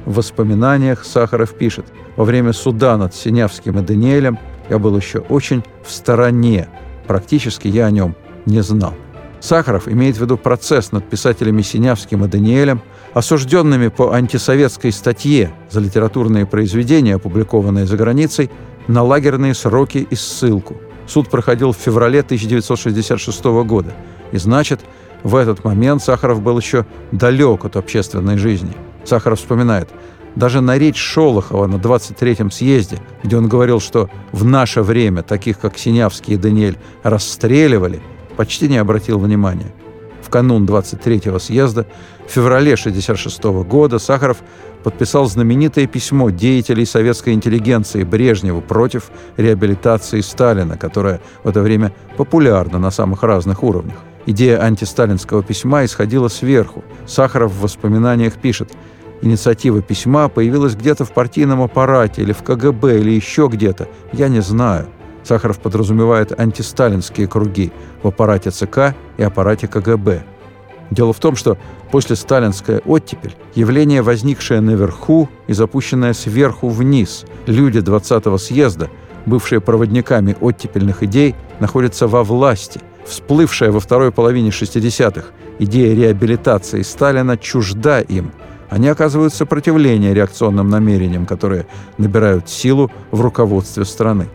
В 0.06 0.16
воспоминаниях 0.16 1.04
Сахаров 1.04 1.54
пишет, 1.54 1.86
во 2.16 2.24
время 2.24 2.54
суда 2.54 2.98
над 2.98 3.14
Синявским 3.14 3.78
и 3.80 3.82
Даниэлем 3.82 4.40
я 4.70 4.80
был 4.80 4.96
еще 4.96 5.20
очень 5.20 5.64
в 5.86 5.92
стороне, 5.92 6.70
практически 7.08 7.68
я 7.68 7.88
о 7.88 7.92
нем 7.92 8.16
не 8.46 8.62
знал. 8.62 8.94
Сахаров 9.42 9.88
имеет 9.88 10.18
в 10.18 10.22
виду 10.22 10.38
процесс 10.38 10.92
над 10.92 11.10
писателями 11.10 11.62
Синявским 11.62 12.24
и 12.24 12.28
Даниэлем, 12.28 12.82
осужденными 13.14 13.90
по 13.90 14.14
антисоветской 14.14 14.92
статье 14.92 15.52
за 15.70 15.82
литературные 15.82 16.46
произведения, 16.46 17.16
опубликованные 17.16 17.86
за 17.86 17.98
границей, 17.98 18.50
на 18.88 19.04
лагерные 19.04 19.54
сроки 19.54 20.08
и 20.10 20.16
ссылку– 20.16 20.76
Суд 21.12 21.28
проходил 21.30 21.74
в 21.74 21.76
феврале 21.76 22.22
1966 22.22 23.44
года. 23.66 23.92
И 24.32 24.38
значит, 24.38 24.80
в 25.24 25.36
этот 25.36 25.66
момент 25.66 26.02
Сахаров 26.02 26.42
был 26.42 26.58
еще 26.58 26.86
далек 27.12 27.66
от 27.66 27.76
общественной 27.76 28.38
жизни. 28.38 28.72
Сахаров 29.04 29.40
вспоминает, 29.40 29.90
даже 30.38 30.62
на 30.62 30.78
речь 30.78 30.96
Шолохова 30.96 31.68
на 31.68 31.76
23-м 31.76 32.50
съезде, 32.50 33.00
где 33.24 33.36
он 33.36 33.50
говорил, 33.50 33.82
что 33.82 34.10
в 34.32 34.46
наше 34.46 34.84
время 34.84 35.22
таких, 35.22 35.60
как 35.60 35.78
Синявский 35.78 36.36
и 36.36 36.38
Даниэль, 36.38 36.78
расстреливали, 37.04 38.00
почти 38.38 38.70
не 38.70 38.78
обратил 38.78 39.20
внимания. 39.20 39.74
В 40.22 40.30
канун 40.30 40.66
23-го 40.66 41.40
съезда 41.40 41.88
в 42.32 42.34
феврале 42.34 42.76
1966 42.76 43.44
года 43.68 44.00
Сахаров 44.00 44.38
подписал 44.84 45.26
знаменитое 45.26 45.86
письмо 45.86 46.30
деятелей 46.30 46.86
советской 46.86 47.34
интеллигенции 47.34 48.04
Брежневу 48.04 48.62
против 48.62 49.12
реабилитации 49.36 50.22
Сталина, 50.22 50.78
которое 50.78 51.20
в 51.44 51.50
это 51.50 51.60
время 51.60 51.92
популярна 52.16 52.80
на 52.80 52.90
самых 52.90 53.24
разных 53.24 53.64
уровнях. 53.64 53.98
Идея 54.26 54.62
антисталинского 54.64 55.44
письма 55.44 55.84
исходила 55.84 56.30
сверху. 56.30 56.86
Сахаров 57.06 57.52
в 57.52 57.64
воспоминаниях 57.64 58.36
пишет 58.36 58.72
«Инициатива 59.22 59.82
письма 59.82 60.30
появилась 60.30 60.76
где-то 60.76 61.04
в 61.04 61.12
партийном 61.12 61.62
аппарате 61.62 62.22
или 62.22 62.32
в 62.32 62.44
КГБ 62.44 63.00
или 63.00 63.12
еще 63.12 63.50
где-то. 63.52 63.90
Я 64.14 64.30
не 64.30 64.42
знаю». 64.42 64.88
Сахаров 65.24 65.60
подразумевает 65.60 66.40
антисталинские 66.40 67.28
круги 67.28 67.74
в 68.02 68.08
аппарате 68.08 68.52
ЦК 68.52 68.96
и 69.18 69.24
аппарате 69.24 69.68
КГБ. 69.68 70.24
Дело 70.92 71.14
в 71.14 71.20
том, 71.20 71.38
что 71.38 71.58
после 71.90 72.18
сталинская 72.18 72.82
оттепель– 72.86 73.36
явление, 73.56 74.02
возникшее 74.02 74.60
наверху 74.60 75.30
и 75.48 75.54
запущенное 75.54 76.14
сверху 76.14 76.68
вниз. 76.68 77.26
Люди 77.48 77.80
20-го 77.80 78.38
съезда, 78.38 78.90
бывшие 79.26 79.62
проводниками 79.62 80.36
оттепельных 80.42 81.02
идей, 81.04 81.36
находятся 81.60 82.08
во 82.08 82.24
власти. 82.26 82.82
Всплывшая 83.06 83.72
во 83.72 83.80
второй 83.80 84.12
половине 84.12 84.50
60-х 84.50 85.28
идея 85.60 85.96
реабилитации 85.96 86.82
Сталина 86.82 87.38
чужда 87.38 88.02
им. 88.02 88.32
Они 88.70 88.88
оказывают 88.88 89.34
сопротивление 89.34 90.14
реакционным 90.14 90.70
намерениям, 90.70 91.26
которые 91.26 91.68
набирают 91.98 92.50
силу 92.50 92.92
в 93.12 93.22
руководстве 93.22 93.86
страны. 93.86 94.28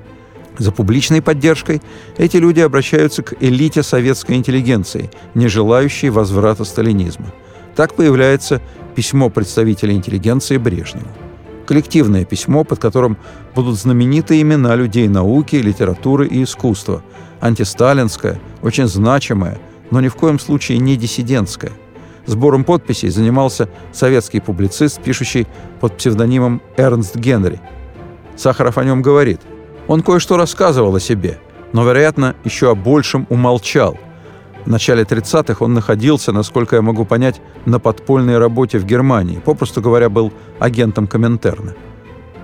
За 0.59 0.73
публичной 0.73 1.21
поддержкой 1.21 1.83
эти 2.17 2.39
люди 2.39 2.61
обращаются 2.61 3.23
к 3.23 3.35
элите 3.41 3.83
советской 3.83 4.37
интеллигенции, 4.37 5.11
не 5.35 5.49
желающей 5.49 6.09
возврата 6.09 6.65
сталинизма. 6.65 7.27
Так 7.75 7.95
появляется 7.95 8.63
письмо 8.95 9.29
представителя 9.29 9.93
интеллигенции 9.93 10.57
Брежневу. 10.57 11.09
Коллективное 11.67 12.25
письмо, 12.25 12.65
под 12.65 12.79
которым 12.79 13.19
будут 13.55 13.79
знамениты 13.79 14.41
имена 14.41 14.75
людей 14.77 15.09
науки, 15.09 15.57
литературы 15.57 16.27
и 16.27 16.43
искусства. 16.45 17.03
Антисталинское, 17.41 18.41
очень 18.63 18.87
значимое, 18.87 19.59
но 19.91 20.01
ни 20.01 20.09
в 20.09 20.15
коем 20.15 20.39
случае 20.39 20.79
не 20.79 20.97
диссидентское. 20.97 21.73
Сбором 22.25 22.65
подписей 22.65 23.11
занимался 23.11 23.69
советский 23.93 24.41
публицист, 24.41 25.03
пишущий 25.03 25.47
под 25.81 25.97
псевдонимом 25.97 26.63
Эрнст 26.77 27.17
Генри. 27.17 27.61
Сахаров 28.37 28.79
о 28.79 28.85
нем 28.85 29.03
говорит– 29.03 29.41
он 29.89 30.03
кое-что 30.03 30.37
рассказывал 30.37 30.95
о 30.97 31.01
себе, 31.01 31.39
но, 31.73 31.85
вероятно, 31.85 32.35
еще 32.45 32.71
о 32.71 32.75
большем 32.75 33.27
умолчал. 33.31 33.99
В 34.65 34.69
начале 34.69 35.05
30-х 35.05 35.65
он 35.65 35.75
находился, 35.75 36.33
насколько 36.33 36.77
я 36.77 36.83
могу 36.83 37.05
понять, 37.05 37.41
на 37.67 37.79
подпольной 37.79 38.39
работе 38.39 38.79
в 38.79 38.85
Германии, 38.85 39.39
попросту 39.39 39.81
говоря, 39.81 40.09
был 40.09 40.33
агентом 40.59 41.07
Коминтерна. 41.07 41.75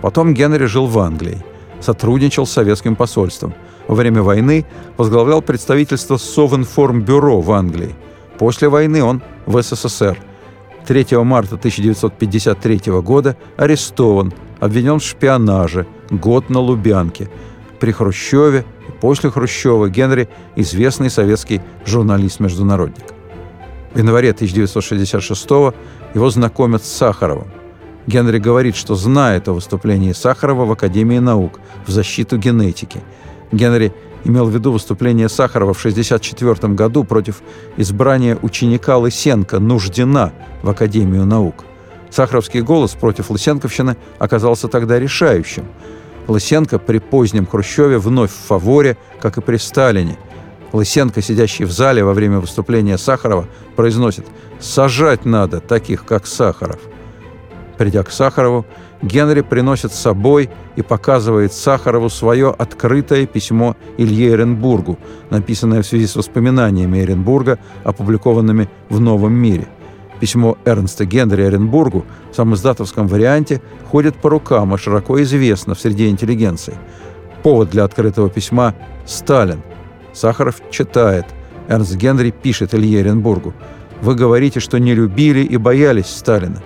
Потом 0.02 0.34
Генри 0.34 0.66
жил 0.66 0.86
в 0.86 0.98
Англии, 0.98 1.44
сотрудничал 1.80 2.46
с 2.46 2.52
советским 2.52 2.94
посольством. 2.94 3.54
Во 3.88 3.96
время 3.96 4.22
войны 4.22 4.64
возглавлял 4.96 5.42
представительство 5.42 6.16
Совинформбюро 6.16 7.40
в 7.40 7.50
Англии. 7.50 7.94
После 8.38 8.68
войны 8.68 9.02
он 9.02 9.20
в 9.46 9.60
СССР. 9.60 10.16
3 10.86 11.16
марта 11.18 11.56
1953 11.56 13.00
года 13.00 13.36
арестован, 13.56 14.32
обвинен 14.62 15.00
в 15.00 15.02
шпионаже, 15.02 15.86
год 16.10 16.48
на 16.48 16.60
Лубянке. 16.60 17.28
При 17.80 17.90
Хрущеве 17.90 18.64
и 18.88 18.92
после 19.00 19.28
Хрущева 19.28 19.88
Генри– 19.88 20.28
известный 20.56 21.10
советский 21.10 21.60
журналист-международник. 21.84 23.04
В 23.92 23.98
январе 23.98 24.30
1966 24.30 25.50
его 26.14 26.30
знакомят 26.30 26.84
с 26.84 26.92
Сахаровым. 26.92 27.48
Генри 28.06 28.38
говорит, 28.38 28.76
что 28.76 28.94
знает 28.94 29.48
о 29.48 29.54
выступлении 29.54 30.12
Сахарова 30.12 30.64
в 30.64 30.70
Академии 30.70 31.18
наук 31.18 31.58
в 31.84 31.90
защиту 31.90 32.38
генетики. 32.38 33.00
Генри 33.50 33.92
имел 34.22 34.46
в 34.46 34.54
виду 34.54 34.70
выступление 34.70 35.28
Сахарова 35.28 35.74
в 35.74 35.80
1964 35.80 36.72
году 36.74 37.02
против 37.02 37.42
избрания 37.76 38.38
ученика 38.40 38.96
Лысенко 38.96 39.58
Нуждина 39.58 40.32
в 40.62 40.70
Академию 40.70 41.26
наук– 41.26 41.64
Сахаровский 42.12 42.60
голос 42.60 42.92
против 42.92 43.30
Лысенковщины 43.30 43.96
оказался 44.18 44.68
тогда 44.68 44.98
решающим. 44.98 45.64
Лысенко 46.28 46.78
при 46.78 46.98
позднем 46.98 47.46
Хрущеве 47.46 47.98
вновь 47.98 48.30
в 48.30 48.46
фаворе, 48.46 48.98
как 49.20 49.38
и 49.38 49.40
при 49.40 49.56
Сталине. 49.56 50.18
Лысенко, 50.72 51.22
сидящий 51.22 51.64
в 51.64 51.72
зале 51.72 52.04
во 52.04 52.12
время 52.12 52.38
выступления 52.38 52.98
Сахарова, 52.98 53.48
произносит 53.76 54.26
«Сажать 54.60 55.24
надо 55.24 55.60
таких, 55.60 56.04
как 56.04 56.26
Сахаров». 56.26 56.80
Придя 57.78 58.02
к 58.02 58.12
Сахарову, 58.12 58.66
Генри 59.00 59.40
приносит 59.40 59.92
с 59.92 59.98
собой 59.98 60.50
и 60.76 60.82
показывает 60.82 61.52
Сахарову 61.52 62.08
свое 62.10 62.50
открытое 62.50 63.26
письмо 63.26 63.74
Илье 63.96 64.32
Эренбургу, 64.32 64.98
написанное 65.30 65.82
в 65.82 65.86
связи 65.86 66.06
с 66.06 66.14
воспоминаниями 66.14 67.00
Эренбурга, 67.00 67.58
опубликованными 67.84 68.68
в 68.90 69.00
«Новом 69.00 69.32
мире». 69.32 69.66
Письмо 70.22 70.56
Эрнста 70.64 71.04
Генри 71.04 71.42
Оренбургу 71.42 72.06
в 72.30 72.36
самоздатовском 72.36 73.08
варианте 73.08 73.60
ходит 73.90 74.14
по 74.14 74.30
рукам 74.30 74.72
и 74.72 74.78
широко 74.78 75.20
известно 75.20 75.74
в 75.74 75.80
среде 75.80 76.10
интеллигенции. 76.10 76.74
Повод 77.42 77.70
для 77.70 77.82
открытого 77.82 78.30
письма– 78.30 78.72
Сталин. 79.04 79.62
Сахаров 80.12 80.62
читает. 80.70 81.26
Эрнст 81.66 81.96
Генри 81.96 82.30
пишет 82.30 82.72
Илье 82.72 83.00
Оренбургу. 83.00 83.52
«Вы 84.00 84.14
говорите, 84.14 84.60
что 84.60 84.78
не 84.78 84.94
любили 84.94 85.40
и 85.40 85.56
боялись 85.56 86.06
Сталина. 86.06 86.62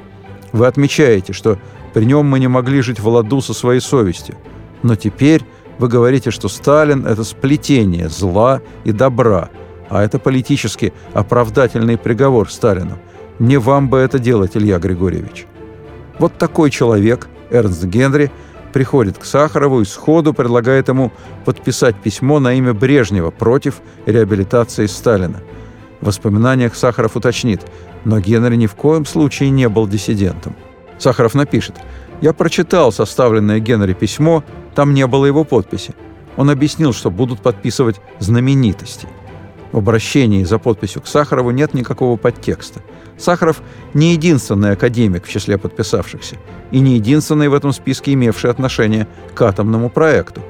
Вы 0.52 0.66
отмечаете, 0.66 1.32
что 1.32 1.56
при 1.94 2.04
нем 2.04 2.26
мы 2.26 2.40
не 2.40 2.48
могли 2.48 2.82
жить 2.82 3.00
в 3.00 3.08
ладу 3.08 3.40
со 3.40 3.54
своей 3.54 3.80
совестью. 3.80 4.34
Но 4.82 4.96
теперь 4.96 5.40
вы 5.78 5.88
говорите, 5.88 6.30
что 6.30 6.48
Сталин– 6.48 7.06
это 7.08 7.24
сплетение 7.24 8.10
зла 8.10 8.60
и 8.84 8.92
добра, 8.92 9.48
а 9.88 10.02
это 10.04 10.18
политически 10.18 10.92
оправдательный 11.14 11.96
приговор 11.96 12.50
Сталину. 12.50 12.98
Не 13.38 13.58
вам 13.58 13.88
бы 13.88 13.98
это 13.98 14.18
делать, 14.18 14.56
Илья 14.56 14.78
Григорьевич. 14.78 15.46
Вот 16.18 16.38
такой 16.38 16.70
человек, 16.70 17.28
Эрнст 17.50 17.84
Генри, 17.84 18.30
приходит 18.72 19.18
к 19.18 19.24
Сахарову 19.24 19.80
и 19.80 19.84
сходу 19.84 20.32
предлагает 20.32 20.88
ему 20.88 21.12
подписать 21.44 21.96
письмо 21.96 22.40
на 22.40 22.54
имя 22.54 22.72
Брежнева 22.72 23.30
против 23.30 23.80
реабилитации 24.06 24.86
Сталина. 24.86 25.40
В 26.00 26.06
воспоминаниях 26.06 26.74
Сахаров 26.74 27.16
уточнит, 27.16 27.62
но 28.04 28.20
Генри 28.20 28.56
ни 28.56 28.66
в 28.66 28.74
коем 28.74 29.04
случае 29.04 29.50
не 29.50 29.68
был 29.68 29.86
диссидентом. 29.86 30.54
Сахаров 30.98 31.34
напишет, 31.34 31.76
«Я 32.20 32.32
прочитал 32.32 32.92
составленное 32.92 33.60
Генри 33.60 33.92
письмо, 33.92 34.44
там 34.74 34.94
не 34.94 35.06
было 35.06 35.26
его 35.26 35.44
подписи. 35.44 35.94
Он 36.36 36.50
объяснил, 36.50 36.92
что 36.92 37.10
будут 37.10 37.40
подписывать 37.40 38.00
знаменитости. 38.18 39.08
В 39.76 39.78
обращении 39.78 40.42
за 40.42 40.58
подписью 40.58 41.02
к 41.02 41.06
Сахарову 41.06 41.52
нет 41.52 41.74
никакого 41.74 42.16
подтекста– 42.16 42.80
Сахаров 43.18 43.62
не 43.94 44.12
единственный 44.12 44.72
академик 44.72 45.24
в 45.24 45.30
числе 45.30 45.58
подписавшихся 45.58 46.36
и 46.70 46.80
не 46.80 46.94
единственный 46.94 47.48
в 47.48 47.54
этом 47.54 47.72
списке 47.72 48.12
имевший 48.12 48.50
отношение 48.50 49.06
к 49.34 49.42
атомному 49.42 49.88
проекту. 49.88 50.42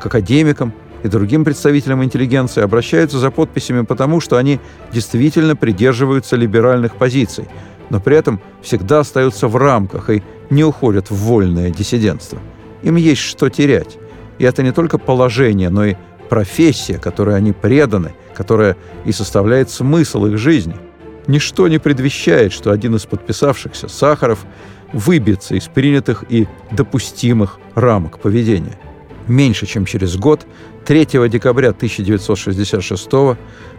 К 0.00 0.06
академикам 0.06 0.72
и 1.02 1.08
другим 1.08 1.44
представителям 1.44 2.02
интеллигенции 2.02 2.62
обращаются 2.62 3.18
за 3.18 3.30
подписями 3.30 3.82
потому, 3.82 4.20
что 4.20 4.36
они 4.36 4.58
действительно 4.92 5.54
придерживаются 5.54 6.36
либеральных 6.36 6.96
позиций, 6.96 7.48
но 7.90 8.00
при 8.00 8.16
этом 8.16 8.40
всегда 8.62 9.00
остаются 9.00 9.46
в 9.46 9.56
рамках 9.56 10.10
и 10.10 10.22
не 10.50 10.64
уходят 10.64 11.10
в 11.10 11.16
вольное 11.16 11.70
диссидентство. 11.70 12.38
Им 12.82 12.96
есть 12.96 13.22
что 13.22 13.48
терять. 13.48 13.98
И 14.38 14.44
это 14.44 14.62
не 14.62 14.72
только 14.72 14.98
положение, 14.98 15.68
но 15.68 15.84
и 15.84 15.96
профессия, 16.28 16.98
которой 16.98 17.36
они 17.36 17.52
преданы, 17.52 18.12
которая 18.34 18.76
и 19.04 19.12
составляет 19.12 19.70
смысл 19.70 20.26
их 20.26 20.38
жизни– 20.38 20.76
Ничто 21.28 21.68
не 21.68 21.78
предвещает, 21.78 22.54
что 22.54 22.72
один 22.72 22.96
из 22.96 23.04
подписавшихся, 23.04 23.86
Сахаров, 23.88 24.46
выбьется 24.94 25.54
из 25.56 25.68
принятых 25.68 26.24
и 26.30 26.48
допустимых 26.70 27.58
рамок 27.74 28.18
поведения. 28.18 28.78
Меньше 29.26 29.66
чем 29.66 29.84
через 29.84 30.16
год, 30.16 30.46
3 30.86 31.28
декабря 31.28 31.68
1966 31.68 33.06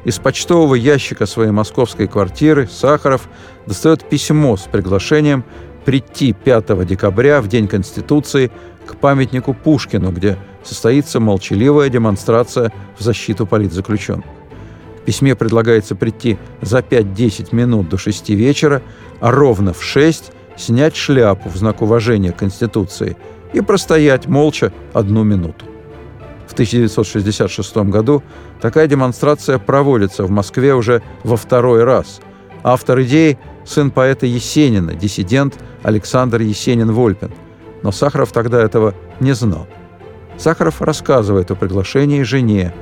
из 0.06 0.20
почтового 0.20 0.76
ящика 0.76 1.26
своей 1.26 1.50
московской 1.50 2.08
квартиры 2.08 2.70
Сахаров 2.72 3.28
достает 3.66 4.08
письмо 4.08 4.56
с 4.56 4.68
приглашением 4.72 5.44
прийти 5.86 6.34
5 6.34 6.86
декабря, 6.86 7.42
в 7.42 7.48
День 7.48 7.68
Конституции, 7.68 8.52
к 8.90 8.98
памятнику 8.98 9.54
Пушкину, 9.54 10.12
где 10.12 10.38
состоится 10.64 11.20
молчаливая 11.20 11.90
демонстрация 11.90 12.72
в 12.98 13.04
защиту 13.04 13.46
политзаключенных 13.46 14.26
письме 15.10 15.34
предлагается 15.34 15.96
прийти 15.96 16.38
за 16.62 16.82
5-10 16.82 17.48
минут 17.56 17.90
до 17.90 17.98
6 17.98 18.30
вечера, 18.30 18.84
а 19.20 19.32
ровно 19.32 19.74
в 19.74 19.84
6 19.84 20.32
снять 20.56 20.96
шляпу 20.96 21.50
в 21.50 21.58
знак 21.58 21.82
уважения 21.82 22.32
Конституции 22.32 23.18
и 23.52 23.62
простоять 23.62 24.28
молча 24.28 24.72
одну 24.94 25.24
минуту. 25.24 25.66
В 26.48 26.54
1966 26.54 27.78
году 27.90 28.22
такая 28.62 28.86
демонстрация 28.86 29.58
проводится 29.58 30.26
в 30.26 30.30
Москве 30.30 30.76
уже 30.76 31.02
во 31.24 31.38
второй 31.38 31.84
раз. 31.84 32.20
Автор 32.62 33.02
идеи– 33.02 33.40
сын 33.66 33.90
поэта 33.90 34.28
Есенина, 34.28 34.94
диссидент 34.94 35.58
Александр 35.82 36.42
Есенин-Вольпин. 36.42 37.32
Но 37.82 37.92
Сахаров 37.92 38.32
тогда 38.32 38.62
этого 38.62 38.94
не 39.20 39.34
знал. 39.34 39.68
Сахаров 40.38 40.82
рассказывает 40.82 41.52
о 41.52 41.56
приглашении 41.56 42.24
жене. 42.24 42.74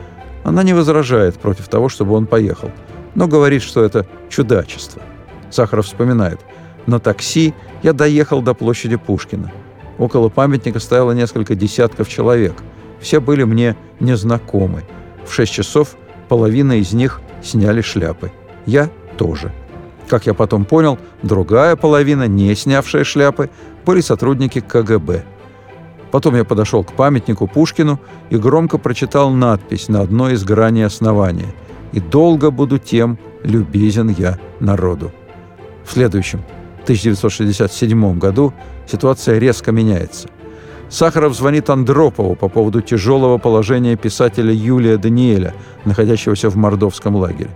Она 0.44 0.64
не 0.64 0.74
возражает 0.74 1.36
против 1.36 1.68
того, 1.68 1.90
чтобы 1.90 2.14
он 2.14 2.26
поехал, 2.26 2.72
но 3.16 3.28
говорит, 3.28 3.64
что 3.64 3.84
это 3.84 4.06
чудачество. 4.30 5.02
Сахаров 5.50 5.86
вспоминает. 5.86 6.40
«На 6.86 7.00
такси 7.00 7.54
я 7.84 7.92
доехал 7.94 8.42
до 8.42 8.54
площади 8.54 8.96
Пушкина. 8.96 9.52
Около 9.98 10.30
памятника 10.30 10.80
стояло 10.80 11.12
несколько 11.12 11.56
десятков 11.56 12.08
человек. 12.08 12.56
Все 13.00 13.20
были 13.20 13.44
мне 13.44 13.76
незнакомы. 14.00 14.84
В 15.26 15.34
шесть 15.34 15.52
часов 15.52 15.96
половина 16.30 16.80
из 16.80 16.94
них 16.94 17.22
сняли 17.44 17.82
шляпы. 17.82 18.32
Я 18.66 18.90
тоже. 19.18 19.52
Как 20.08 20.26
я 20.26 20.34
потом 20.34 20.66
понял, 20.66 20.98
другая 21.22 21.76
половина, 21.76 22.28
не 22.28 22.56
снявшая 22.56 23.04
шляпы, 23.04 23.50
были 23.86 24.02
сотрудники 24.02 24.62
КГБ. 24.62 25.26
Потом 26.12 26.36
я 26.36 26.46
подошел 26.46 26.84
к 26.84 26.94
памятнику 26.94 27.48
Пушкину 27.48 28.00
и 28.30 28.38
громко 28.38 28.78
прочитал 28.78 29.30
надпись 29.32 29.90
на 29.90 30.02
одной 30.02 30.34
из 30.34 30.44
граней 30.44 30.86
основания 30.86 31.54
«И 31.92 32.00
долго 32.00 32.52
буду 32.52 32.78
тем, 32.78 33.18
любезен 33.44 34.10
я 34.10 34.40
народу». 34.60 35.12
В 35.86 35.92
следующем, 35.92 36.44
1967 36.84 38.18
году, 38.18 38.54
ситуация 38.88 39.40
резко 39.40 39.74
меняется. 39.74 40.30
Сахаров 40.90 41.36
звонит 41.36 41.70
Андропову 41.70 42.36
по 42.36 42.48
поводу 42.48 42.82
тяжелого 42.82 43.38
положения 43.38 43.98
писателя 43.98 44.54
Юлия 44.54 44.98
Даниэля, 44.98 45.54
находящегося 45.84 46.50
в 46.50 46.56
мордовском 46.56 47.18
лагере. 47.18 47.50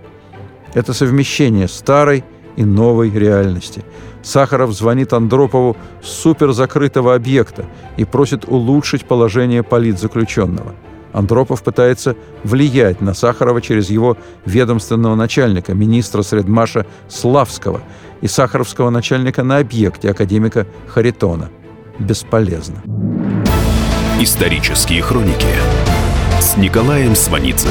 Это 0.74 0.92
совмещение 0.92 1.68
старой 1.68 2.24
и 2.56 2.64
новой 2.64 3.10
реальности. 3.10 3.84
Сахаров 4.22 4.72
звонит 4.72 5.12
Андропову 5.12 5.76
с 6.02 6.08
суперзакрытого 6.08 7.14
объекта 7.14 7.64
и 7.96 8.04
просит 8.04 8.44
улучшить 8.46 9.04
положение 9.04 9.62
политзаключенного. 9.62 10.74
Андропов 11.12 11.62
пытается 11.62 12.16
влиять 12.42 13.00
на 13.00 13.14
Сахарова 13.14 13.60
через 13.60 13.90
его 13.90 14.16
ведомственного 14.46 15.14
начальника, 15.14 15.74
министра 15.74 16.22
Средмаша 16.22 16.86
Славского 17.08 17.82
и 18.22 18.26
сахаровского 18.26 18.90
начальника 18.90 19.42
на 19.42 19.58
объекте, 19.58 20.10
академика 20.10 20.66
Харитона. 20.88 21.50
Бесполезно. 21.98 22.82
Исторические 24.20 25.02
хроники 25.02 25.46
с 26.40 26.56
Николаем 26.56 27.14
Сванидзе 27.14 27.68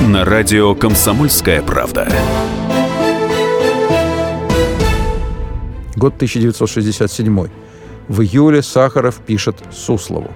на 0.00 0.24
радио 0.24 0.74
«Комсомольская 0.74 1.62
правда». 1.62 2.08
Год 5.96 6.16
1967. 6.16 7.48
В 8.08 8.20
июле 8.20 8.60
Сахаров 8.60 9.16
пишет 9.16 9.56
Суслову. 9.72 10.30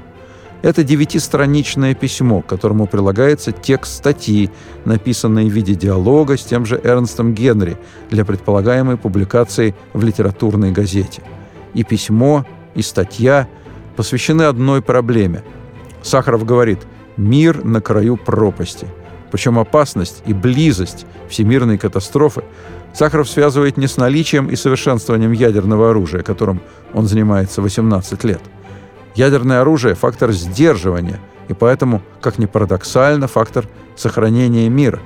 Это 0.63 0.83
девятистраничное 0.83 1.95
письмо, 1.95 2.41
к 2.41 2.47
которому 2.47 2.87
прилагается 2.87 3.53
текст 3.53 3.97
статьи, 3.97 4.51
написанной 4.87 5.51
в 5.51 5.53
виде 5.53 5.75
диалога 5.75 6.39
с 6.39 6.45
тем 6.45 6.65
же 6.65 6.81
Эрнстом 6.83 7.35
Генри 7.35 7.77
для 8.11 8.25
предполагаемой 8.25 8.97
публикации 8.97 9.75
в 9.93 10.03
литературной 10.03 10.73
газете. 10.73 11.23
И 11.75 11.85
письмо, 11.85 12.47
и 12.75 12.81
статья 12.81 13.47
посвящены 13.97 14.43
одной 14.43 14.81
проблеме. 14.81 15.45
Сахаров 16.03 16.47
говорит 16.47 16.79
«мир 17.19 17.63
на 17.65 17.83
краю 17.83 18.17
пропасти». 18.17 18.87
Причем 19.31 19.59
опасность 19.59 20.23
и 20.27 20.33
близость 20.33 21.07
всемирной 21.29 21.79
катастрофы 21.79 22.43
Сахаров 22.93 23.29
связывает 23.29 23.77
не 23.77 23.87
с 23.87 23.97
наличием 23.97 24.49
и 24.49 24.57
совершенствованием 24.57 25.33
ядерного 25.33 25.91
оружия, 25.91 26.23
которым 26.23 26.61
он 26.93 27.07
занимается 27.07 27.63
18 27.63 28.25
лет. 28.25 28.41
Ядерное 29.15 29.61
оружие– 29.61 29.95
фактор 29.97 30.33
сдерживания, 30.33 31.21
и 31.49 31.55
поэтому, 31.55 32.03
как 32.21 32.39
ни 32.39 32.47
парадоксально, 32.47 33.29
фактор 33.29 33.69
сохранения 33.97 34.69
мира. 34.69 35.01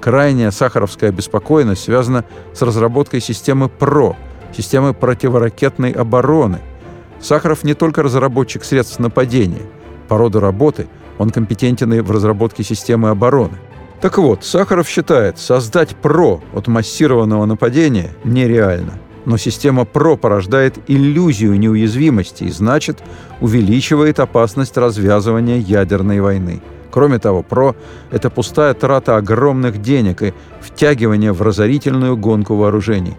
Крайняя 0.00 0.50
сахаровская 0.50 1.10
беспокойность 1.10 1.84
связана 1.84 2.24
с 2.54 2.62
разработкой 2.62 3.20
системы 3.20 3.68
ПРО, 3.68 4.16
системы 4.56 4.94
противоракетной 4.94 5.90
обороны. 5.90 6.60
Сахаров 7.20 7.64
не 7.64 7.74
только 7.74 8.02
разработчик 8.02 8.62
средств 8.62 8.98
нападения. 8.98 9.62
По 10.08 10.18
роду 10.18 10.38
работы 10.38 10.86
он 11.18 11.30
компетентен 11.30 11.92
и 11.94 12.00
в 12.00 12.10
разработке 12.10 12.62
системы 12.62 13.10
обороны. 13.10 13.58
Так 14.00 14.18
вот, 14.18 14.44
Сахаров 14.44 14.88
считает, 14.88 15.38
создать 15.38 15.96
ПРО 15.96 16.42
от 16.52 16.68
массированного 16.68 17.46
нападения 17.46 18.10
нереально. 18.24 18.92
Но 19.24 19.38
система 19.38 19.84
ПРО 19.84 20.16
порождает 20.16 20.78
иллюзию 20.86 21.58
неуязвимости 21.58 22.44
и, 22.44 22.50
значит, 22.50 23.02
увеличивает 23.40 24.20
опасность 24.20 24.76
развязывания 24.76 25.56
ядерной 25.56 26.20
войны. 26.20 26.60
Кроме 26.90 27.18
того, 27.18 27.42
ПРО– 27.42 27.74
это 28.10 28.30
пустая 28.30 28.72
трата 28.74 29.16
огромных 29.16 29.82
денег 29.82 30.22
и 30.22 30.34
втягивание 30.60 31.32
в 31.32 31.42
разорительную 31.42 32.16
гонку 32.16 32.54
вооружений. 32.54 33.16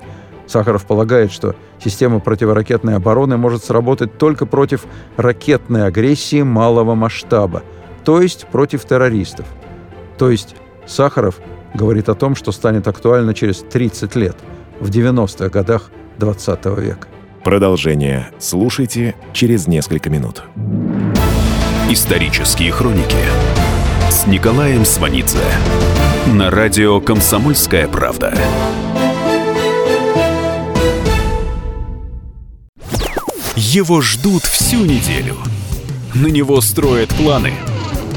Сахаров 0.47 0.86
полагает, 0.86 1.31
что 1.31 1.55
система 1.83 2.19
противоракетной 2.19 2.95
обороны 2.95 3.38
может 3.38 3.63
сработать 3.63 4.17
только 4.17 4.45
против 4.45 4.86
ракетной 5.17 5.86
агрессии 5.86 6.41
малого 6.41 6.95
масштаба, 6.95 7.63
то 8.08 8.22
есть 8.22 8.48
против 8.48 8.86
террористов. 8.86 9.46
То 10.17 10.30
есть 10.30 10.56
Сахаров 10.86 11.41
говорит 11.74 12.08
о 12.08 12.15
том, 12.15 12.38
что 12.38 12.54
станет 12.54 12.88
актуально 12.88 13.34
через 13.34 13.58
30 13.58 14.15
лет, 14.15 14.38
в 14.80 14.89
90-х 14.89 15.50
годах 15.50 15.91
20 16.17 16.65
века. 16.80 17.10
Продолжение 17.43 18.30
слушайте 18.39 19.13
через 19.34 19.67
несколько 19.67 20.10
минут. 20.10 20.43
Исторические 21.89 22.72
хроники 22.72 23.17
с 24.10 24.26
Николаем 24.26 24.86
Сванидзе 24.86 25.43
на 26.28 26.50
радио 26.50 27.02
«Комсомольская 27.02 27.89
правда». 27.89 28.34
Его 33.58 34.00
ждут 34.00 34.43
всю 34.43 34.86
неделю. 34.86 35.36
На 36.15 36.28
него 36.28 36.62
строят 36.62 37.10
планы. 37.10 37.52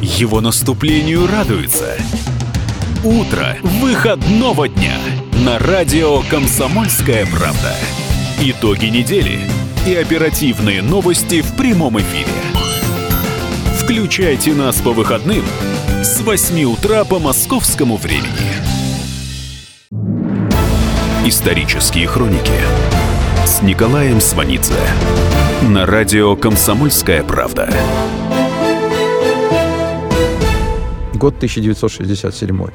Его 0.02 0.40
наступлению 0.40 1.26
радуются– 1.26 1.96
утро 3.04 3.56
выходного 3.62 4.68
дня 4.68 4.96
на 5.44 5.58
радио 5.58 6.22
«Комсомольская 6.22 7.26
правда». 7.26 7.74
Итоги 8.40 8.86
недели 8.86 9.40
и 9.86 9.94
оперативные 9.94 10.82
новости 10.82 11.42
в 11.42 11.54
прямом 11.56 11.98
эфире. 12.00 12.32
Включайте 13.78 14.52
нас 14.52 14.76
по 14.80 14.92
выходным 14.92 15.44
с 16.02 16.20
8 16.20 16.64
утра 16.64 17.04
по 17.04 17.18
московскому 17.18 17.96
времени. 17.96 18.52
Исторические 21.26 22.06
хроники 22.06 22.60
с 23.44 23.62
Николаем 23.62 24.20
Сванидзе 24.20 24.74
на 25.62 25.84
радио 25.84 26.36
«Комсомольская 26.36 27.22
правда». 27.22 27.70
Год 31.20 31.34
1967. 31.36 32.66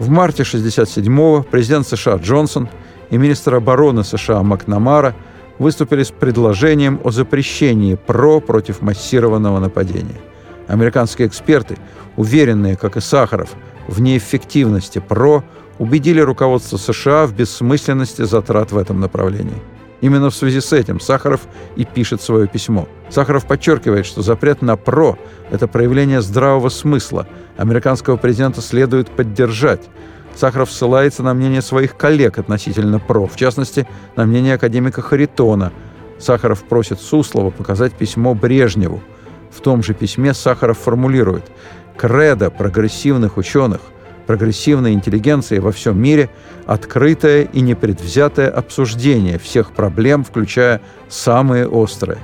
В 0.00 0.08
марте 0.08 0.42
1967-го 0.42 1.46
президент 1.48 1.86
США 1.86 2.16
Джонсон 2.16 2.68
и 3.10 3.16
министр 3.16 3.54
обороны 3.54 4.02
США 4.02 4.42
Макнамара 4.42 5.14
выступили 5.60 6.02
с 6.02 6.10
предложением 6.10 7.00
о 7.04 7.12
запрещении 7.12 7.94
ПРО 7.94 8.40
против 8.40 8.82
массированного 8.82 9.60
нападения. 9.60 10.20
Американские 10.66 11.28
эксперты, 11.28 11.76
уверенные, 12.16 12.74
как 12.74 12.96
и 12.96 13.00
Сахаров, 13.00 13.50
в 13.86 14.00
неэффективности 14.00 14.98
ПРО, 14.98 15.44
убедили 15.78 16.18
руководство 16.18 16.78
США 16.78 17.26
в 17.26 17.36
бессмысленности 17.36 18.22
затрат 18.22 18.72
в 18.72 18.78
этом 18.78 18.98
направлении. 18.98 19.62
Именно 20.00 20.30
в 20.30 20.34
связи 20.34 20.60
с 20.60 20.72
этим 20.72 20.98
Сахаров 20.98 21.42
и 21.76 21.84
пишет 21.84 22.20
свое 22.20 22.48
письмо. 22.48 22.88
Сахаров 23.08 23.46
подчеркивает, 23.46 24.06
что 24.06 24.22
запрет 24.22 24.60
на 24.60 24.76
ПРО– 24.76 25.16
это 25.52 25.68
проявление 25.68 26.20
здравого 26.20 26.68
смысла. 26.68 27.28
Американского 27.56 28.16
президента 28.16 28.60
следует 28.60 29.10
поддержать. 29.10 29.88
Сахаров 30.34 30.70
ссылается 30.70 31.22
на 31.22 31.34
мнение 31.34 31.62
своих 31.62 31.96
коллег 31.96 32.38
относительно 32.38 32.98
ПРО, 32.98 33.26
в 33.26 33.36
частности, 33.36 33.86
на 34.16 34.24
мнение 34.24 34.54
академика 34.54 35.02
Харитона. 35.02 35.72
Сахаров 36.18 36.64
просит 36.64 37.00
Суслова 37.00 37.50
показать 37.50 37.92
письмо 37.92 38.34
Брежневу. 38.34 39.02
В 39.50 39.60
том 39.60 39.82
же 39.82 39.92
письме 39.92 40.32
Сахаров 40.32 40.78
формулирует 40.78 41.50
«Кредо 41.96 42.50
прогрессивных 42.50 43.36
ученых– 43.36 43.80
прогрессивной 44.26 44.92
интеллигенции 44.92 45.58
во 45.58 45.72
всем 45.72 46.00
мире 46.00 46.30
открытое 46.66 47.42
и 47.42 47.60
непредвзятое 47.60 48.48
обсуждение 48.48 49.38
всех 49.38 49.72
проблем, 49.72 50.24
включая 50.24 50.80
самые 51.08 51.68
острые. 51.68 52.18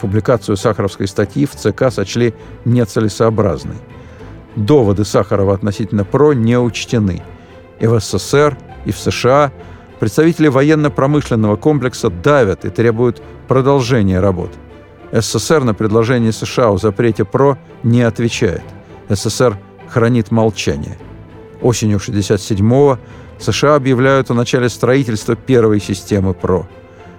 Публикацию 0.00 0.56
сахаровской 0.56 1.08
статьи 1.08 1.46
в 1.46 1.54
ЦК 1.54 1.90
сочли 1.90 2.34
нецелесообразной. 2.64 3.76
Доводы 4.56 5.04
Сахарова 5.04 5.54
относительно 5.54 6.04
ПРО 6.04 6.32
не 6.32 6.58
учтены. 6.58 7.22
И 7.78 7.86
в 7.86 8.00
СССР, 8.00 8.56
и 8.86 8.92
в 8.92 8.98
США 8.98 9.52
представители 10.00 10.48
военно-промышленного 10.48 11.56
комплекса 11.56 12.10
давят 12.10 12.64
и 12.64 12.70
требуют 12.70 13.22
продолжения 13.48 14.18
работ. 14.18 14.50
СССР 15.12 15.62
на 15.62 15.74
предложение 15.74 16.32
США 16.32 16.70
о 16.70 16.78
запрете 16.78 17.24
ПРО 17.24 17.58
не 17.82 18.02
отвечает. 18.02 18.62
СССР 19.08 19.58
хранит 19.88 20.30
молчание. 20.30 20.98
Осенью 21.60 21.98
1967-го 21.98 22.98
США 23.38 23.74
объявляют 23.74 24.30
о 24.30 24.34
начале 24.34 24.68
строительства 24.68 25.36
первой 25.36 25.80
системы 25.80 26.32
ПРО. 26.32 26.66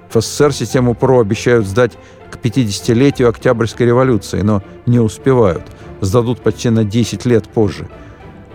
В 0.10 0.20
СССР 0.20 0.54
систему 0.54 0.96
ПРО 0.96 1.22
обещают 1.22 1.68
сдать 1.68 1.94
к 2.32 2.38
50-летию 2.38 3.30
Октябрьской 3.30 3.86
революции, 3.86 4.42
но 4.42 4.64
не 4.86 5.00
успевают. 5.00 5.64
Сдадут 6.02 6.42
почти 6.42 6.70
на 6.70 6.84
10 6.84 7.26
лет 7.26 7.48
позже. 7.48 7.88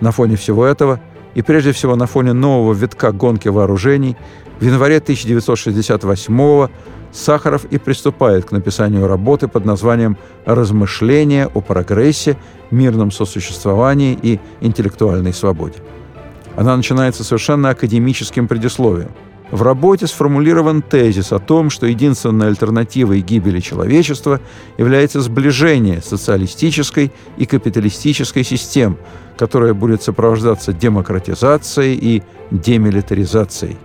На 0.01 0.13
фоне 0.13 0.37
всего 0.37 0.65
этого, 0.65 1.01
и 1.35 1.43
прежде 1.43 1.73
всего 1.73 1.97
на 1.97 2.07
фоне 2.07 2.33
нового 2.33 2.73
витка 2.73 3.13
гонки 3.13 3.49
вооружений, 3.49 4.17
в 4.61 4.65
январе 4.65 4.99
1968 4.99 6.69
Сахаров 7.13 7.67
и 7.67 7.79
приступает 7.79 8.47
к 8.47 8.53
написанию 8.53 9.07
работы 9.07 9.47
под 9.47 9.65
названием 9.65 10.17
«Размышления 10.47 11.47
о 11.47 11.61
прогрессе, 11.61 12.39
мирном 12.71 13.11
сосуществовании 13.11 14.19
и 14.21 14.41
интеллектуальной 14.61 15.35
свободе». 15.35 15.77
Она 16.57 16.77
начинается 16.77 17.23
совершенно 17.23 17.71
академическим 17.71 18.49
предисловием. 18.49 19.11
В 19.53 19.61
работе 19.61 20.07
сформулирован 20.07 20.81
тезис 20.81 21.31
о 21.31 21.39
том, 21.39 21.69
что 21.69 21.87
единственной 21.87 22.47
альтернативой 22.47 23.21
гибели 23.21 23.61
человечества 23.61 24.41
является 24.79 25.21
сближение 25.21 26.01
социалистической 26.01 27.13
и 27.37 27.45
капиталистической 27.45 28.45
систем, 28.45 28.97
которая 29.37 29.75
будет 29.75 30.03
сопровождаться 30.03 30.73
демократизацией 30.73 31.99
и 32.01 32.23
демилитаризацией. 32.51 33.77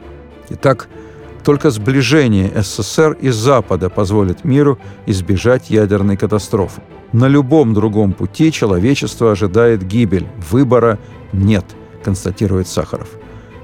Итак, 0.52 0.88
только 1.44 1.70
сближение 1.70 2.50
СССР 2.56 3.18
и 3.20 3.30
Запада 3.30 3.90
позволит 3.90 4.46
миру 4.46 4.80
избежать 5.06 5.70
ядерной 5.70 6.16
катастрофы. 6.16 6.82
На 7.12 7.28
любом 7.28 7.74
другом 7.74 8.14
пути 8.14 8.54
человечество 8.54 9.34
ожидает 9.34 9.86
гибель. 9.86 10.28
Выбора 10.50 10.98
нет, 11.34 11.66
констатирует 12.06 12.70
Сахаров. 12.70 13.10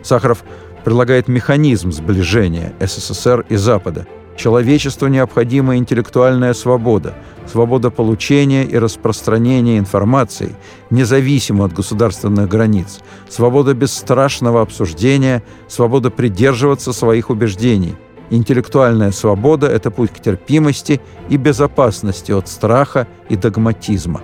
Сахаров 0.01 0.43
предлагает 0.83 1.27
механизм 1.27 1.91
сближения 1.91 2.73
СССР 2.79 3.45
и 3.49 3.55
Запада. 3.55 4.07
Человечеству 4.35 5.07
необходима 5.07 5.77
интеллектуальная 5.77 6.53
свобода, 6.53 7.13
свобода 7.45 7.91
получения 7.91 8.63
и 8.63 8.77
распространения 8.77 9.77
информации, 9.77 10.55
независимо 10.89 11.65
от 11.65 11.73
государственных 11.73 12.49
границ, 12.49 12.99
свобода 13.29 13.75
бесстрашного 13.75 14.61
обсуждения, 14.61 15.43
свобода 15.67 16.09
придерживаться 16.09 16.93
своих 16.93 17.29
убеждений. 17.29 17.95
Интеллектуальная 18.31 19.11
свобода– 19.11 19.67
это 19.67 19.91
путь 19.91 20.11
к 20.11 20.19
терпимости 20.19 20.99
и 21.29 21.37
безопасности 21.37 22.31
от 22.31 22.47
страха 22.47 23.07
и 23.29 23.35
догматизма. 23.35 24.21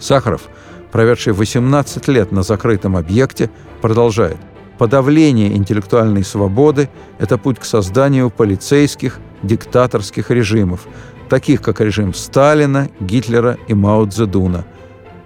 Сахаров, 0.00 0.48
проведший 0.90 1.34
18 1.34 2.08
лет 2.08 2.32
на 2.32 2.42
закрытом 2.42 2.96
объекте, 2.96 3.48
продолжает– 3.80 4.38
Подавление 4.78 5.54
интеллектуальной 5.56 6.24
свободы– 6.24 6.88
это 7.18 7.38
путь 7.38 7.58
к 7.58 7.64
созданию 7.64 8.30
полицейских, 8.30 9.20
диктаторских 9.42 10.30
режимов, 10.30 10.86
таких 11.28 11.62
как 11.62 11.80
режим 11.80 12.14
Сталина, 12.14 12.88
Гитлера 13.00 13.58
и 13.68 13.74
Мао 13.74 14.06
Цзэдуна. 14.06 14.64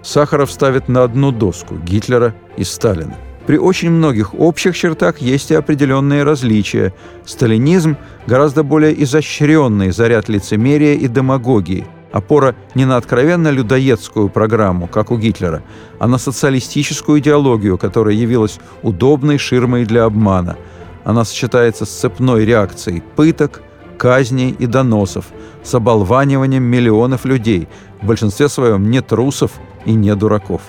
Сахаров 0.03 0.51
ставит 0.51 0.87
на 0.87 1.03
одну 1.03 1.31
доску 1.31 1.75
Гитлера 1.75 2.35
и 2.55 2.63
Сталина. 2.63 3.15
При 3.45 3.57
очень 3.57 3.91
многих 3.91 4.33
общих 4.33 4.75
чертах 4.75 5.19
есть 5.19 5.51
и 5.51 5.55
определенные 5.55 6.23
различия. 6.23 6.93
Сталинизм– 7.25 7.95
гораздо 8.27 8.63
более 8.63 9.01
изощренный 9.03 9.91
заряд 9.91 10.27
лицемерия 10.27 10.95
и 10.95 11.07
демагогии– 11.07 11.85
опора 12.11 12.55
не 12.75 12.85
на 12.85 12.97
откровенно 12.97 13.49
людоедскую 13.49 14.29
программу, 14.29 14.87
как 14.87 15.11
у 15.11 15.17
Гитлера, 15.17 15.63
а 15.99 16.07
на 16.07 16.17
социалистическую 16.17 17.19
идеологию, 17.19 17.77
которая 17.77 18.15
явилась 18.15 18.59
удобной 18.81 19.37
ширмой 19.37 19.85
для 19.85 20.05
обмана. 20.05 20.57
Она 21.03 21.25
сочетается 21.25 21.85
с 21.85 21.89
цепной 21.89 22.45
реакцией 22.45 23.03
пыток, 23.15 23.61
казней 23.97 24.51
и 24.51 24.65
доносов, 24.65 25.25
с 25.63 25.73
оболваниванием 25.73 26.63
миллионов 26.63 27.25
людей, 27.25 27.67
в 28.01 28.05
большинстве 28.05 28.47
своем 28.49 28.89
не 28.89 29.01
трусов 29.01 29.51
и 29.85 29.93
не 29.93 30.15
дураков. 30.15 30.61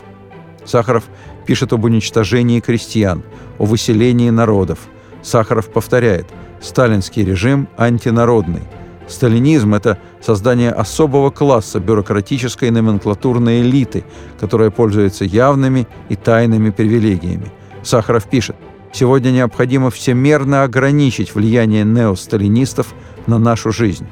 Сахаров 0.64 1.04
пишет 1.46 1.72
об 1.72 1.84
уничтожении 1.84 2.60
крестьян, 2.60 3.22
о 3.58 3.64
выселении 3.64 4.30
народов. 4.30 4.78
Сахаров 5.22 5.68
повторяет, 5.68 6.26
сталинский 6.60 7.24
режим 7.24 7.68
антинародный– 7.76 8.62
Сталинизм– 9.08 9.74
это 9.74 9.98
создание 10.20 10.70
особого 10.70 11.30
класса 11.30 11.80
бюрократической 11.80 12.70
номенклатурной 12.70 13.62
элиты, 13.62 14.04
которая 14.38 14.70
пользуется 14.70 15.24
явными 15.24 15.88
и 16.10 16.16
тайными 16.16 16.70
привилегиями. 16.70 17.50
Сахаров 17.82 18.28
пишет, 18.28 18.56
«Сегодня 18.92 19.30
необходимо 19.30 19.90
всемерно 19.90 20.62
ограничить 20.62 21.34
влияние 21.34 21.84
неосталинистов 21.84 22.94
на 23.26 23.38
нашу 23.38 23.72
жизнь. 23.72 24.06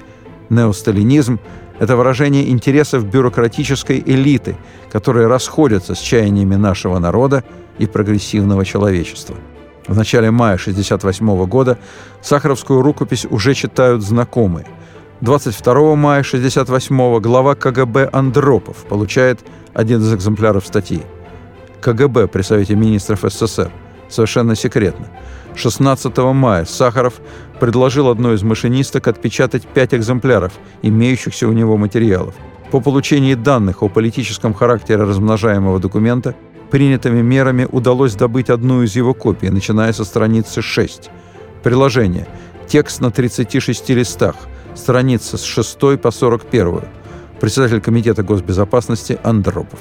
Неосталинизм– 0.48 1.40
это 1.78 1.94
выражение 1.94 2.48
интересов 2.48 3.04
бюрократической 3.04 4.02
элиты, 4.04 4.56
которые 4.90 5.26
расходятся 5.26 5.94
с 5.94 5.98
чаяниями 5.98 6.54
нашего 6.54 6.98
народа 6.98 7.44
и 7.78 7.86
прогрессивного 7.86 8.64
человечества». 8.64 9.36
В 9.86 9.94
начале 9.94 10.30
мая 10.30 10.54
1968 10.54 11.46
года 11.46 11.78
Сахаровскую 12.22 12.80
рукопись 12.80 13.26
уже 13.28 13.52
читают 13.52 14.02
знакомые– 14.02 14.66
22 15.22 15.96
мая 15.96 16.20
1968 16.20 17.20
глава 17.20 17.54
КГБ 17.54 18.10
Андропов 18.12 18.84
получает 18.84 19.40
один 19.72 20.02
из 20.02 20.12
экземпляров 20.12 20.66
статьи. 20.66 21.02
КГБ 21.80 22.26
при 22.26 22.42
Совете 22.42 22.74
министров 22.74 23.20
СССР. 23.22 23.70
Совершенно 24.10 24.54
секретно. 24.54 25.06
16 25.54 26.18
мая 26.18 26.66
Сахаров 26.66 27.14
предложил 27.58 28.08
одной 28.08 28.34
из 28.34 28.42
машинисток 28.42 29.08
отпечатать 29.08 29.66
пять 29.66 29.94
экземпляров, 29.94 30.52
имеющихся 30.82 31.48
у 31.48 31.52
него 31.52 31.78
материалов. 31.78 32.34
По 32.70 32.80
получении 32.80 33.34
данных 33.34 33.82
о 33.82 33.88
политическом 33.88 34.52
характере 34.52 35.04
размножаемого 35.04 35.80
документа 35.80 36.34
принятыми 36.70 37.22
мерами 37.22 37.66
удалось 37.72 38.14
добыть 38.16 38.50
одну 38.50 38.82
из 38.82 38.94
его 38.94 39.14
копий, 39.14 39.48
начиная 39.48 39.94
со 39.94 40.04
страницы 40.04 40.60
6. 40.60 41.08
Приложение. 41.62 42.28
Текст 42.68 43.00
на 43.00 43.10
36 43.10 43.88
листах– 43.90 44.34
страница 44.76 45.36
с 45.36 45.42
6 45.42 46.00
по 46.00 46.10
41. 46.10 46.82
Председатель 47.40 47.80
Комитета 47.80 48.22
госбезопасности 48.22 49.18
Андропов. 49.22 49.80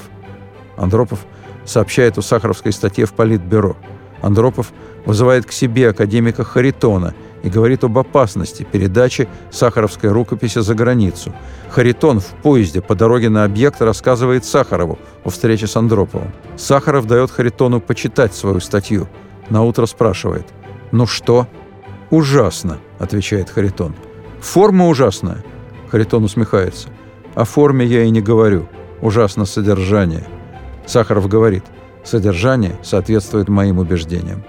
Андропов 0.78 1.26
сообщает 1.66 2.18
о 2.18 2.22
Сахаровской 2.22 2.72
статье 2.72 3.06
в 3.06 3.14
Политбюро. 3.14 3.76
Андропов 4.22 4.74
вызывает 5.06 5.46
к 5.46 5.52
себе 5.52 5.90
академика 5.90 6.44
Харитона 6.44 7.14
и 7.44 7.50
говорит 7.50 7.84
об 7.84 7.98
опасности 7.98 8.64
передачи 8.64 9.28
Сахаровской 9.52 10.12
рукописи 10.12 10.60
за 10.60 10.74
границу. 10.74 11.34
Харитон 11.70 12.20
в 12.20 12.28
поезде 12.42 12.82
по 12.82 12.96
дороге 12.96 13.30
на 13.30 13.44
объект 13.44 13.82
рассказывает 13.82 14.46
Сахарову 14.46 14.98
о 15.24 15.30
встрече 15.30 15.68
с 15.68 15.76
Андроповым. 15.76 16.32
Сахаров 16.58 17.06
дает 17.06 17.30
Харитону 17.30 17.82
почитать 17.82 18.34
свою 18.34 18.60
статью. 18.60 19.08
На 19.50 19.64
утро 19.64 19.86
спрашивает 19.86 20.48
«Ну 20.92 21.06
что?» 21.06 21.48
«Ужасно»,— 22.10 22.80
отвечает 23.00 23.50
Харитон. 23.50 23.94
Форма 24.46 24.88
ужасная. 24.88 25.44
Харитон 25.90 26.24
усмехается. 26.24 26.88
О 27.34 27.44
форме 27.44 27.86
я 27.86 28.04
и 28.04 28.10
не 28.10 28.22
говорю. 28.22 28.70
Ужасно 29.02 29.44
содержание. 29.46 30.24
Сахаров 30.86 31.28
говорит. 31.28 31.66
Содержание 32.06 32.78
соответствует 32.84 33.50
моим 33.50 33.80
убеждениям. 33.80 34.44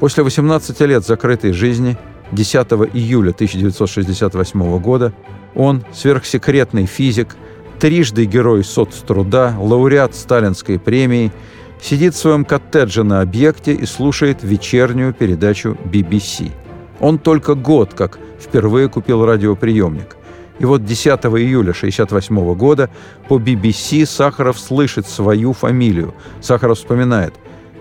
После 0.00 0.24
18 0.24 0.78
лет 0.80 1.06
закрытой 1.06 1.52
жизни 1.52 1.96
10 2.32 2.54
июля 2.92 3.30
1968 3.30 4.78
года 4.80 5.14
он, 5.54 5.84
сверхсекретный 5.94 6.86
физик, 6.86 7.36
трижды 7.78 8.24
герой 8.24 8.62
соцтруда, 8.64 9.54
лауреат 9.58 10.14
Сталинской 10.14 10.78
премии, 10.78 11.32
сидит 11.80 12.14
в 12.14 12.18
своем 12.18 12.44
коттедже 12.44 13.04
на 13.04 13.20
объекте 13.20 13.72
и 13.72 13.86
слушает 13.86 14.42
вечернюю 14.42 15.14
передачу 15.14 15.78
BBC. 15.84 16.50
Он 17.00 17.18
только 17.18 17.54
год 17.54 17.94
как 17.94 18.18
впервые 18.40 18.88
купил 18.88 19.24
радиоприемник. 19.24 20.16
И 20.58 20.64
вот 20.64 20.84
10 20.84 21.06
июля 21.06 21.70
1968 21.70 22.54
года 22.54 22.90
по 23.28 23.38
BBC 23.38 24.06
Сахаров 24.06 24.58
слышит 24.58 25.06
свою 25.06 25.52
фамилию. 25.52 26.14
Сахаров 26.40 26.78
вспоминает. 26.78 27.34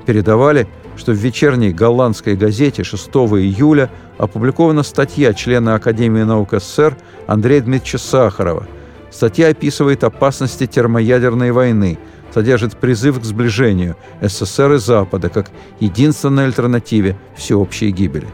Передавали 0.05 0.67
что 0.97 1.11
в 1.11 1.15
вечерней 1.15 1.71
голландской 1.71 2.35
газете 2.35 2.83
6 2.83 3.07
июля 3.09 3.89
опубликована 4.17 4.83
статья 4.83 5.33
члена 5.33 5.75
Академии 5.75 6.23
наук 6.23 6.53
СССР 6.53 6.97
Андрея 7.27 7.61
Дмитриевича 7.61 7.97
Сахарова. 7.97 8.67
Статья 9.11 9.49
описывает 9.49 10.03
опасности 10.03 10.67
термоядерной 10.67 11.51
войны, 11.51 11.97
содержит 12.33 12.77
призыв 12.77 13.19
к 13.19 13.23
сближению 13.23 13.95
СССР 14.21 14.73
и 14.73 14.77
Запада 14.77 15.29
как 15.29 15.51
единственной 15.79 16.45
альтернативе 16.45 17.17
всеобщей 17.35 17.91
гибели. 17.91 18.27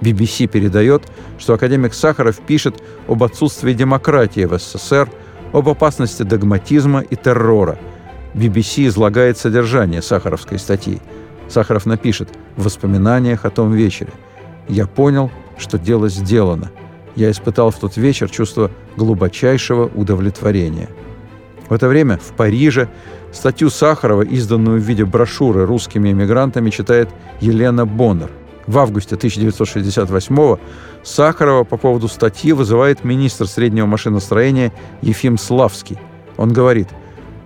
BBC 0.00 0.46
передает, 0.46 1.02
что 1.38 1.54
академик 1.54 1.94
Сахаров 1.94 2.38
пишет 2.40 2.82
об 3.06 3.22
отсутствии 3.22 3.72
демократии 3.72 4.44
в 4.44 4.58
СССР, 4.58 5.08
об 5.52 5.68
опасности 5.68 6.22
догматизма 6.22 7.00
и 7.00 7.16
террора. 7.16 7.78
BBC 8.34 8.86
излагает 8.86 9.38
содержание 9.38 10.02
сахаровской 10.02 10.58
статьи. 10.58 11.00
Сахаров 11.48 11.86
напишет 11.86 12.28
в 12.56 12.64
воспоминаниях 12.64 13.44
о 13.44 13.50
том 13.50 13.72
вечере. 13.72 14.12
«Я 14.68 14.86
понял, 14.86 15.30
что 15.56 15.78
дело 15.78 16.08
сделано. 16.08 16.70
Я 17.16 17.30
испытал 17.30 17.70
в 17.70 17.78
тот 17.78 17.96
вечер 17.96 18.28
чувство 18.28 18.70
глубочайшего 18.96 19.90
удовлетворения». 19.94 20.88
В 21.68 21.72
это 21.72 21.88
время 21.88 22.18
в 22.18 22.34
Париже 22.34 22.88
статью 23.32 23.70
Сахарова, 23.70 24.22
изданную 24.22 24.80
в 24.80 24.84
виде 24.84 25.04
брошюры 25.04 25.66
русскими 25.66 26.12
эмигрантами, 26.12 26.70
читает 26.70 27.08
Елена 27.40 27.84
Боннер– 27.86 28.30
в 28.68 28.78
августе 28.78 29.16
1968-го 29.16 30.60
Сахарова 31.02 31.64
по 31.64 31.78
поводу 31.78 32.06
статьи 32.06 32.52
вызывает 32.52 33.02
министр 33.02 33.46
среднего 33.48 33.86
машиностроения 33.86 34.72
Ефим 35.00 35.38
Славский. 35.38 35.98
Он 36.36 36.52
говорит, 36.52 36.88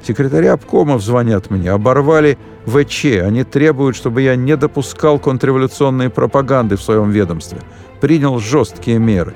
«Секретари 0.02 0.48
обкомов 0.48 1.00
звонят 1.00 1.48
мне, 1.48 1.70
оборвали 1.70 2.38
ВЧ, 2.66 3.04
они 3.22 3.44
требуют, 3.44 3.94
чтобы 3.94 4.22
я 4.22 4.34
не 4.34 4.56
допускал 4.56 5.20
контрреволюционной 5.20 6.10
пропаганды 6.10 6.76
в 6.76 6.82
своем 6.82 7.10
ведомстве, 7.10 7.60
принял 8.00 8.40
жесткие 8.40 8.98
меры». 8.98 9.32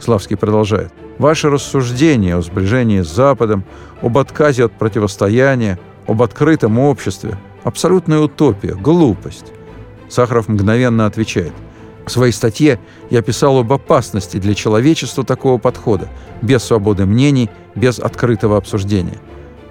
Славский 0.00 0.36
продолжает, 0.36 0.92
«Ваши 1.18 1.48
рассуждения 1.48 2.36
о 2.36 2.42
сближении 2.42 3.00
с 3.00 3.08
Западом, 3.08 3.64
об 4.02 4.18
отказе 4.18 4.64
от 4.64 4.72
противостояния, 4.72 5.78
об 6.08 6.20
открытом 6.20 6.80
обществе– 6.80 7.38
абсолютная 7.62 8.18
утопия, 8.18 8.74
глупость. 8.74 9.52
Сахаров 10.08 10.48
мгновенно 10.48 11.06
отвечает. 11.06 11.52
В 12.06 12.10
своей 12.10 12.32
статье 12.32 12.80
я 13.10 13.20
писал 13.20 13.58
об 13.58 13.70
опасности 13.70 14.38
для 14.38 14.54
человечества 14.54 15.24
такого 15.24 15.58
подхода, 15.58 16.08
без 16.40 16.62
свободы 16.62 17.04
мнений, 17.04 17.50
без 17.74 17.98
открытого 17.98 18.56
обсуждения. 18.56 19.18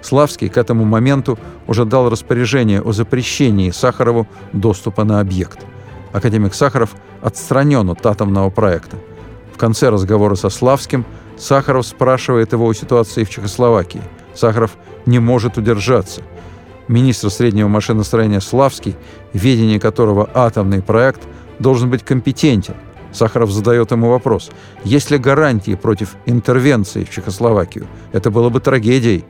Славский 0.02 0.48
к 0.48 0.56
этому 0.56 0.84
моменту 0.84 1.36
уже 1.66 1.84
дал 1.84 2.08
распоряжение 2.08 2.80
о 2.80 2.92
запрещении 2.92 3.72
Сахарову 3.72 4.28
доступа 4.52 5.02
на 5.02 5.18
объект. 5.18 5.66
Академик 6.12 6.54
Сахаров 6.54 6.94
отстранен 7.22 7.90
от 7.90 8.06
атомного 8.06 8.50
проекта. 8.50 8.96
В 9.52 9.58
конце 9.58 9.88
разговора 9.88 10.36
со 10.36 10.48
Славским 10.48 11.04
Сахаров 11.36 11.86
спрашивает 11.86 12.52
его 12.52 12.68
о 12.68 12.74
ситуации 12.74 13.24
в 13.24 13.30
Чехословакии. 13.30 14.02
Сахаров 14.34 14.76
не 15.06 15.18
может 15.18 15.58
удержаться– 15.58 16.22
министр 16.88 17.30
среднего 17.30 17.68
машиностроения 17.68 18.40
Славский, 18.40 18.96
ведение 19.32 19.80
которого 19.80 20.28
атомный 20.34 20.82
проект 20.82 21.22
должен 21.58 21.90
быть 21.90 22.04
компетентен. 22.04 22.74
Сахаров 23.12 23.50
задает 23.50 23.90
ему 23.90 24.10
вопрос, 24.10 24.50
есть 24.84 25.10
ли 25.10 25.18
гарантии 25.18 25.74
против 25.74 26.16
интервенции 26.26 27.04
в 27.04 27.10
Чехословакию? 27.10 27.86
Это 28.12 28.30
было 28.30 28.50
бы 28.50 28.60
трагедией. 28.60 29.24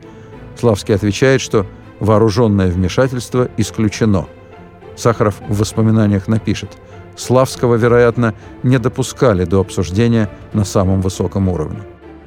Славский 0.58 0.94
отвечает, 0.94 1.40
что 1.40 1.64
вооруженное 2.00 2.70
вмешательство 2.70 3.48
исключено. 3.56 4.26
Сахаров 4.96 5.36
в 5.48 5.58
воспоминаниях 5.58 6.26
напишет, 6.26 6.76
Славского, 7.16 7.74
вероятно, 7.74 8.34
не 8.62 8.78
допускали 8.78 9.44
до 9.44 9.60
обсуждения 9.60 10.30
на 10.52 10.64
самом 10.64 11.00
высоком 11.00 11.48
уровне. 11.48 11.80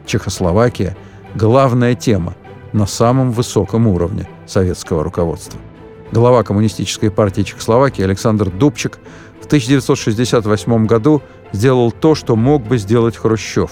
Чехословакия– 0.06 0.98
главная 1.36 1.96
тема 1.96 2.36
на 2.74 2.86
самом 2.86 3.32
высоком 3.32 3.88
уровне 3.88 4.28
советского 4.46 5.04
руководства. 5.04 5.60
Глава 6.12 6.44
Коммунистической 6.44 7.10
партии 7.10 7.44
Чехословакии 7.44 8.04
Александр 8.04 8.50
Дубчик 8.50 9.00
в 9.40 9.46
1968 9.46 10.86
году 10.86 11.22
сделал 11.54 11.90
то, 11.90 12.16
что 12.16 12.36
мог 12.36 12.68
бы 12.68 12.78
сделать 12.78 13.16
Хрущев. 13.16 13.72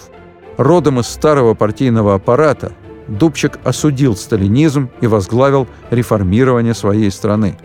Родом 0.55 1.01
из 1.01 1.07
старого 1.07 1.53
партийного 1.53 2.15
аппарата, 2.15 2.71
Дубчик 3.09 3.59
осудил 3.65 4.15
сталинизм 4.15 4.89
и 5.01 5.07
возглавил 5.07 5.67
реформирование 5.91 6.73
своей 6.73 7.11
страны. 7.11 7.57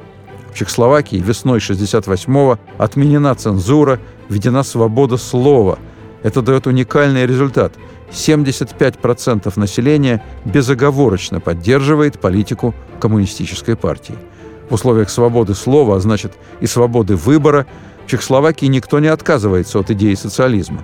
В 0.51 0.59
Чехословакии 0.59 1.17
весной 1.17 1.61
1968-го 1.61 2.59
отменена 2.77 3.35
цензура, 3.37 4.01
введена 4.29 4.65
свобода 4.65 5.19
слова. 5.19 5.79
Это 6.25 6.43
дает 6.43 6.67
уникальный 6.67 7.27
результат– 7.27 7.75
75% 8.11 9.53
населения 9.59 10.23
безоговорочно 10.45 11.41
поддерживает 11.41 12.21
политику 12.21 12.75
коммунистической 13.01 13.77
партии. 13.77 14.15
В 14.75 14.77
условиях 14.77 15.09
свободы 15.09 15.55
слова, 15.55 15.95
а 15.95 16.01
значит 16.01 16.33
и 16.59 16.67
свободы 16.67 17.15
выбора, 17.15 17.65
в 18.05 18.11
Чехословакии 18.11 18.67
никто 18.67 18.99
не 18.99 19.07
отказывается 19.07 19.79
от 19.79 19.93
идеи 19.93 20.15
социализма. 20.15 20.83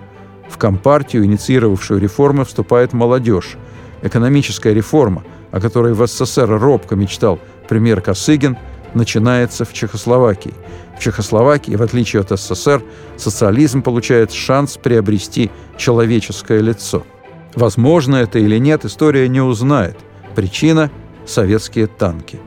В 0.48 0.58
Компартию, 0.58 1.24
инициировавшую 1.24 1.98
реформы, 1.98 2.44
вступает 2.44 2.92
молодежь. 2.92 3.56
Экономическая 4.02 4.72
реформа, 4.72 5.24
о 5.50 5.60
которой 5.60 5.92
в 5.94 6.06
СССР 6.06 6.48
робко 6.48 6.94
мечтал 6.94 7.40
премьер 7.68 8.00
Косыгин, 8.00 8.56
начинается 8.94 9.64
в 9.64 9.72
Чехословакии. 9.72 10.54
В 10.96 11.00
Чехословакии, 11.00 11.74
в 11.74 11.82
отличие 11.82 12.20
от 12.20 12.30
СССР, 12.30 12.84
социализм 13.16 13.82
получает 13.82 14.30
шанс 14.30 14.76
приобрести 14.76 15.50
человеческое 15.76 16.60
лицо– 16.60 17.04
Возможно 17.56 18.14
это 18.14 18.38
или 18.38 18.58
нет, 18.58 18.84
история 18.84 19.28
не 19.28 19.40
узнает. 19.40 19.96
Причина– 20.36 20.88
советские 21.26 21.88
танки. 21.88 22.38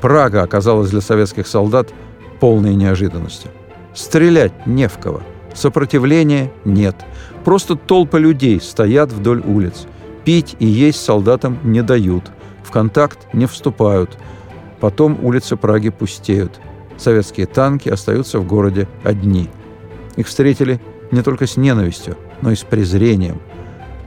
Прага 0.00 0.42
оказалась 0.42 0.90
для 0.90 1.00
советских 1.00 1.46
солдат 1.46 1.92
полной 2.40 2.74
неожиданностью. 2.74 3.50
Стрелять 3.94 4.66
не 4.66 4.88
в 4.88 4.98
кого. 4.98 5.22
Сопротивления 5.54 6.52
нет. 6.64 6.96
Просто 7.44 7.76
толпы 7.76 8.18
людей 8.18 8.60
стоят 8.60 9.10
вдоль 9.10 9.40
улиц. 9.40 9.86
Пить 10.24 10.56
и 10.58 10.66
есть 10.66 11.02
солдатам 11.02 11.58
не 11.62 11.82
дают. 11.82 12.24
В 12.62 12.70
контакт 12.70 13.32
не 13.32 13.46
вступают. 13.46 14.18
Потом 14.80 15.18
улицы 15.24 15.56
Праги 15.56 15.88
пустеют. 15.88 16.60
Советские 16.98 17.46
танки 17.46 17.88
остаются 17.88 18.38
в 18.38 18.46
городе 18.46 18.88
одни. 19.02 19.48
Их 20.16 20.26
встретили 20.26 20.80
не 21.10 21.22
только 21.22 21.46
с 21.46 21.56
ненавистью, 21.56 22.16
но 22.42 22.50
и 22.50 22.56
с 22.56 22.64
презрением– 22.64 23.40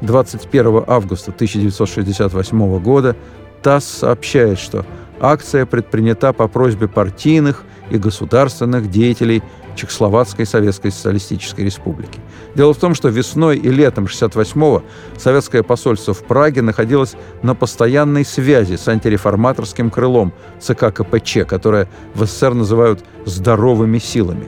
21 0.01 0.83
августа 0.87 1.31
1968 1.31 2.79
года 2.79 3.15
ТАСС 3.61 3.85
сообщает, 3.85 4.59
что 4.59 4.85
акция 5.19 5.65
предпринята 5.65 6.33
по 6.33 6.47
просьбе 6.47 6.87
партийных 6.87 7.63
и 7.89 7.97
государственных 7.97 8.89
деятелей 8.89 9.43
Чехословацкой 9.75 10.45
Советской 10.45 10.91
Социалистической 10.91 11.63
Республики. 11.63 12.19
Дело 12.55 12.73
в 12.73 12.77
том, 12.77 12.93
что 12.95 13.09
весной 13.09 13.57
и 13.57 13.69
летом 13.69 14.05
68-го 14.05 14.83
советское 15.17 15.63
посольство 15.63 16.13
в 16.13 16.23
Праге 16.23 16.61
находилось 16.61 17.15
на 17.43 17.55
постоянной 17.55 18.25
связи 18.25 18.75
с 18.75 18.87
антиреформаторским 18.87 19.89
крылом 19.89 20.33
ЦК 20.59 20.93
КПЧ, 20.93 21.45
которое 21.47 21.87
в 22.13 22.25
СССР 22.25 22.53
называют 22.53 23.05
«здоровыми 23.25 23.99
силами». 23.99 24.47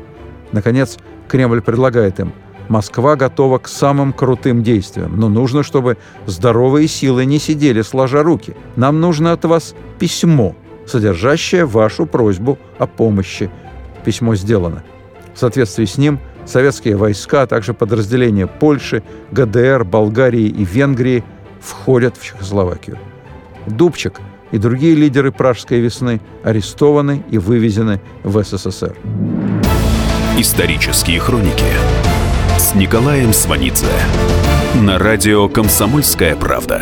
Наконец, 0.51 0.97
Кремль 1.29 1.62
предлагает 1.62 2.19
им– 2.19 2.34
Москва 2.71 3.17
готова 3.17 3.57
к 3.57 3.67
самым 3.67 4.13
крутым 4.13 4.63
действиям, 4.63 5.19
но 5.19 5.27
нужно, 5.27 5.62
чтобы 5.62 5.97
здоровые 6.25 6.88
силы 6.88 7.25
не 7.25 7.38
сидели 7.38 7.81
сложа 7.81 8.23
руки. 8.23 8.55
Нам 8.77 9.01
нужно 9.01 9.34
от 9.34 9.43
вас 9.43 9.75
письмо, 9.99 10.55
содержащее 10.91 11.65
вашу 11.65 12.06
просьбу 12.06 12.60
о 12.77 12.86
помощи. 12.86 13.49
Письмо 14.06 14.36
сделано. 14.36 14.84
В 15.34 15.39
соответствии 15.39 15.86
с 15.86 15.97
ним 15.97 16.19
советские 16.45 16.97
войска, 16.97 17.43
а 17.43 17.47
также 17.47 17.73
подразделения 17.73 18.47
Польши, 18.47 19.04
ГДР, 19.32 19.86
Болгарии 19.86 20.47
и 20.47 20.65
Венгрии 20.65 21.23
входят 21.60 22.17
в 22.17 22.25
Чехословакию. 22.25 22.97
Дубчик 23.67 24.19
и 24.51 24.58
другие 24.58 24.95
лидеры 24.95 25.32
Пражской 25.32 25.80
весны 25.80 26.19
арестованы 26.43 27.23
и 27.30 27.38
вывезены 27.38 28.01
в 28.23 28.43
СССР. 28.43 28.95
Исторические 30.38 31.19
хроники 31.19 31.71
с 32.58 32.75
Николаем 32.75 33.34
Сванидзе 33.34 33.86
на 34.75 34.97
радио 34.97 35.47
«Комсомольская 35.47 36.36
правда». 36.36 36.82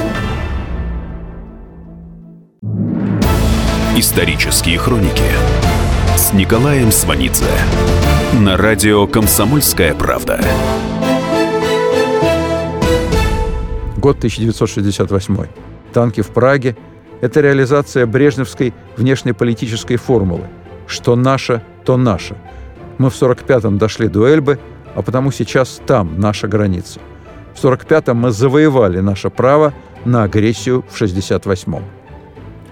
Исторические 4.01 4.79
хроники 4.79 5.21
с 6.15 6.33
Николаем 6.33 6.91
Сванидзе 6.91 7.45
на 8.33 8.57
радио 8.57 9.05
«Комсомольская 9.05 9.93
правда». 9.93 10.41
Год 13.97 14.17
1968. 14.17 15.45
Танки 15.93 16.21
в 16.21 16.29
Праге– 16.29 16.75
это 17.21 17.41
реализация 17.41 18.07
брежневской 18.07 18.73
внешнеполитической 18.97 19.97
формулы 19.97 20.47
«что 20.87 21.15
наше, 21.15 21.61
то 21.85 21.95
наше». 21.95 22.35
Мы 22.97 23.11
в 23.11 23.13
45-м 23.13 23.77
дошли 23.77 24.07
до 24.07 24.27
Эльбы, 24.27 24.57
а 24.95 25.03
потому 25.03 25.31
сейчас 25.31 25.79
там 25.85 26.19
наша 26.19 26.47
граница. 26.47 26.99
В 27.53 27.63
45-м 27.63 28.17
мы 28.17 28.31
завоевали 28.31 28.99
наше 28.99 29.29
право 29.29 29.75
на 30.05 30.23
агрессию 30.23 30.83
в 30.89 30.99
68-м. 30.99 32.00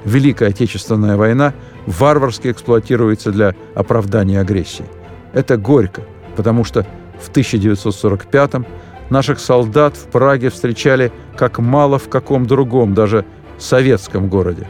Великая 0.06 0.50
Отечественная 0.50 1.18
война 1.18 1.54
варварски 1.86 2.50
эксплуатируется 2.52 3.32
для 3.32 3.56
оправдания 3.76 4.40
агрессии. 4.40 4.86
Это 5.34 5.58
горько, 5.58 6.04
потому 6.36 6.64
что 6.64 6.86
в 7.20 7.30
1945-м 7.32 8.66
наших 9.10 9.40
солдат 9.40 9.98
в 9.98 10.06
Праге 10.08 10.50
встречали 10.50 11.12
как 11.36 11.60
мало 11.60 12.00
в 12.00 12.10
каком 12.10 12.46
другом, 12.46 12.94
даже 12.94 13.26
советском 13.58 14.30
городе. 14.30 14.68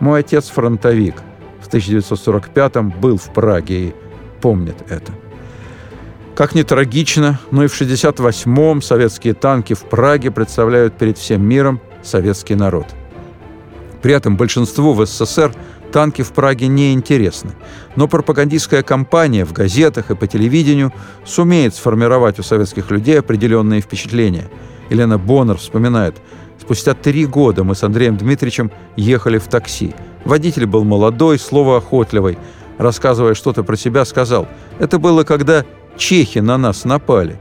Мой 0.00 0.20
отец 0.20 0.48
фронтовик. 0.48 1.14
В 1.60 1.68
1945-м 1.68 2.90
был 2.90 3.16
в 3.16 3.32
Праге 3.32 3.88
и 3.88 3.94
помнит 4.40 4.76
это. 4.88 5.12
Как 6.34 6.54
ни 6.54 6.62
трагично, 6.62 7.40
но 7.50 7.64
и 7.64 7.66
в 7.66 7.80
1968-м 7.80 8.82
советские 8.82 9.34
танки 9.34 9.72
в 9.72 9.84
Праге 9.84 10.30
представляют 10.30 10.98
перед 10.98 11.16
всем 11.16 11.42
миром 11.42 11.80
советский 12.02 12.54
народ. 12.54 12.86
При 14.06 14.14
этом 14.14 14.36
большинству 14.36 14.92
в 14.92 15.04
СССР 15.04 15.52
танки 15.90 16.22
в 16.22 16.30
Праге 16.30 16.68
не 16.68 16.92
интересны. 16.92 17.50
Но 17.96 18.06
пропагандистская 18.06 18.84
кампания 18.84 19.44
в 19.44 19.52
газетах 19.52 20.12
и 20.12 20.14
по 20.14 20.28
телевидению 20.28 20.92
сумеет 21.24 21.74
сформировать 21.74 22.38
у 22.38 22.44
советских 22.44 22.92
людей 22.92 23.18
определенные 23.18 23.80
впечатления. 23.80 24.48
Елена 24.90 25.18
Боннер 25.18 25.56
вспоминает, 25.56 26.14
спустя 26.60 26.94
три 26.94 27.26
года 27.26 27.64
мы 27.64 27.74
с 27.74 27.82
Андреем 27.82 28.16
Дмитриевичем 28.16 28.70
ехали 28.94 29.38
в 29.38 29.48
такси. 29.48 29.92
Водитель 30.24 30.66
был 30.66 30.84
молодой, 30.84 31.36
словоохотливый. 31.36 32.38
Рассказывая 32.78 33.34
что-то 33.34 33.64
про 33.64 33.74
себя, 33.74 34.04
сказал, 34.04 34.46
это 34.78 35.00
было 35.00 35.24
когда 35.24 35.64
чехи 35.96 36.38
на 36.38 36.56
нас 36.58 36.84
напали. 36.84 37.40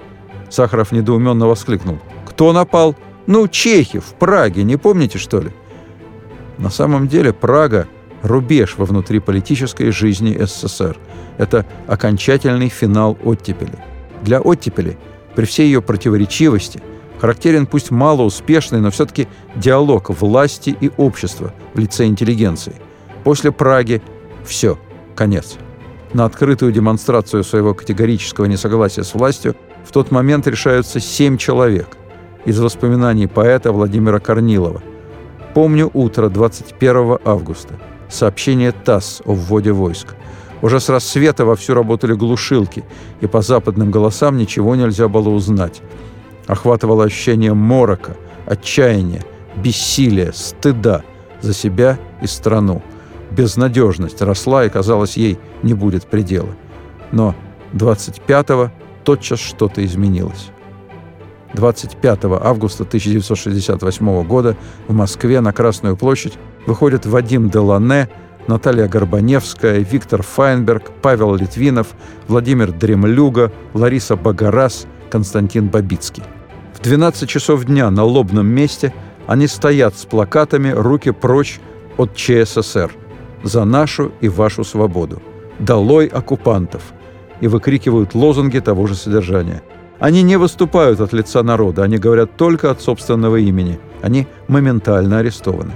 Сахаров 0.49 0.91
недоуменно 0.91 1.45
воскликнул. 1.45 1.99
«Кто 2.27 2.53
напал?» 2.53 2.95
«Ну, 3.27 3.47
чехи, 3.47 3.99
в 3.99 4.15
Праге, 4.15 4.63
не 4.63 4.77
помните, 4.77 5.19
что 5.19 5.41
ли?» 5.41 5.51
На 6.57 6.69
самом 6.69 7.07
деле 7.07 7.33
Прага– 7.33 7.87
рубеж 8.25 8.75
во 8.77 8.85
внутриполитической 8.85 9.91
жизни 9.91 10.37
СССР. 10.39 10.97
Это 11.37 11.65
окончательный 11.87 12.69
финал 12.69 13.17
оттепели. 13.23 13.77
Для 14.23 14.41
оттепели, 14.41 14.97
при 15.35 15.45
всей 15.45 15.67
ее 15.67 15.81
противоречивости, 15.81 16.81
характерен 17.19 17.67
пусть 17.67 17.91
малоуспешный, 17.91 18.79
но 18.79 18.89
все-таки 18.91 19.27
диалог 19.55 20.09
власти 20.09 20.75
и 20.79 20.91
общества 20.97 21.53
в 21.73 21.79
лице 21.79 22.05
интеллигенции. 22.05 22.75
После 23.23 23.51
Праги– 23.51 24.01
все, 24.45 24.77
конец. 25.15 25.57
На 26.13 26.25
открытую 26.25 26.71
демонстрацию 26.71 27.43
своего 27.43 27.73
категорического 27.73 28.45
несогласия 28.45 29.03
с 29.03 29.13
властью 29.13 29.55
в 29.83 29.91
тот 29.91 30.11
момент 30.11 30.47
решаются 30.47 30.99
семь 30.99 31.37
человек. 31.37 31.97
Из 32.45 32.59
воспоминаний 32.59 33.27
поэта 33.27 33.71
Владимира 33.71 34.19
Корнилова– 34.19 34.81
Помню 35.55 35.89
утро 35.93 36.27
21 36.27 37.19
августа. 37.23 37.79
Сообщение 38.09 38.73
ТАСС 38.73 39.21
о 39.23 39.33
вводе 39.33 39.71
войск. 39.71 40.13
Уже 40.61 40.81
с 40.81 40.89
рассвета 40.89 41.45
вовсю 41.45 41.73
работали 41.73 42.13
глушилки, 42.13 42.83
и 43.21 43.27
по 43.27 43.41
западным 43.41 43.89
голосам 43.89 44.35
ничего 44.35 44.75
нельзя 44.75 45.07
было 45.07 45.29
узнать. 45.29 45.81
Охватывало 46.45 47.05
ощущение 47.05 47.53
морока, 47.53 48.17
отчаяния, 48.45 49.23
бессилия, 49.55 50.33
стыда 50.33 51.03
за 51.39 51.53
себя 51.53 51.99
и 52.21 52.27
страну. 52.27 52.83
Безнадежность 53.31 54.21
росла, 54.21 54.65
и, 54.65 54.69
казалось, 54.69 55.15
ей 55.15 55.39
не 55.63 55.73
будет 55.73 56.05
предела. 56.05 56.53
Но 57.13 57.33
25-го 57.71 58.71
тотчас 59.05 59.39
что-то 59.39 59.85
изменилось. 59.85 60.49
25 61.55 62.25
августа 62.25 62.83
1968 62.83 64.23
года 64.23 64.55
в 64.87 64.93
Москве 64.93 65.41
на 65.41 65.51
Красную 65.53 65.97
площадь 65.97 66.33
выходят 66.67 67.05
Вадим 67.05 67.49
Делане, 67.49 68.09
Наталья 68.47 68.87
Горбаневская, 68.87 69.79
Виктор 69.79 70.21
Файнберг, 70.21 70.91
Павел 71.01 71.33
Литвинов, 71.33 71.87
Владимир 72.27 72.71
Дремлюга, 72.71 73.51
Лариса 73.73 74.15
Багарас, 74.15 74.85
Константин 75.09 75.69
Бабицкий. 75.69 76.23
В 76.75 76.81
12 76.81 77.27
часов 77.27 77.65
дня 77.65 77.89
на 77.89 78.03
лобном 78.03 78.47
месте 78.47 78.93
они 79.25 79.47
стоят 79.47 79.97
с 79.97 80.05
плакатами 80.05 80.69
«Руки 80.69 81.09
прочь 81.11 81.59
от 81.97 82.15
ЧССР» 82.15 82.91
«За 83.43 83.65
нашу 83.65 84.11
и 84.21 84.27
вашу 84.27 84.63
свободу», 84.63 85.21
«Долой 85.57 86.05
оккупантов» 86.05 86.83
и 87.41 87.47
выкрикивают 87.47 88.13
лозунги 88.13 88.59
того 88.59 88.85
же 88.85 88.95
содержания– 88.95 89.63
они 89.99 90.23
не 90.23 90.37
выступают 90.37 90.99
от 90.99 91.13
лица 91.13 91.41
народа, 91.43 91.83
они 91.83 91.97
говорят 91.97 92.35
только 92.35 92.69
от 92.69 92.81
собственного 92.81 93.37
имени. 93.37 93.79
Они 94.01 94.27
моментально 94.47 95.19
арестованы. 95.19 95.71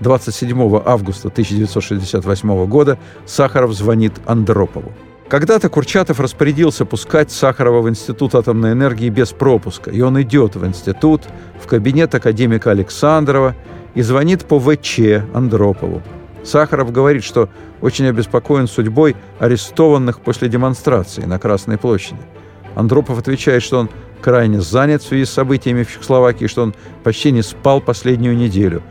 27 0.00 0.82
августа 0.84 1.28
1968 1.28 2.66
года 2.66 2.98
Сахаров 3.26 3.72
звонит 3.72 4.14
Андропову. 4.26 4.92
Когда-то 5.28 5.68
Курчатов 5.68 6.20
распорядился 6.20 6.84
пускать 6.84 7.30
Сахарова 7.30 7.82
в 7.82 7.88
Институт 7.88 8.34
атомной 8.34 8.72
энергии 8.72 9.10
без 9.10 9.30
пропуска, 9.30 9.90
и 9.90 10.00
он 10.00 10.20
идет 10.22 10.56
в 10.56 10.66
институт, 10.66 11.22
в 11.62 11.66
кабинет 11.66 12.14
академика 12.14 12.70
Александрова 12.70 13.54
и 13.94 14.02
звонит 14.02 14.44
по 14.44 14.58
ВЧ 14.58 15.22
Андропову. 15.34 16.02
Сахаров 16.42 16.90
говорит, 16.90 17.22
что 17.22 17.48
очень 17.80 18.06
обеспокоен 18.06 18.66
судьбой 18.66 19.14
арестованных 19.38 20.20
после 20.20 20.48
демонстрации 20.48 21.22
на 21.22 21.38
Красной 21.38 21.78
площади– 21.78 22.22
Андропов 22.74 23.18
отвечает, 23.18 23.62
что 23.62 23.78
он 23.78 23.90
крайне 24.20 24.60
занят 24.60 25.02
в 25.02 25.08
связи 25.08 25.24
с 25.24 25.30
событиями 25.30 25.82
в 25.82 25.90
Чехословакии, 25.90 26.46
что 26.46 26.62
он 26.62 26.74
почти 27.02 27.32
не 27.32 27.42
спал 27.42 27.80
последнюю 27.80 28.36
неделю. 28.36 28.82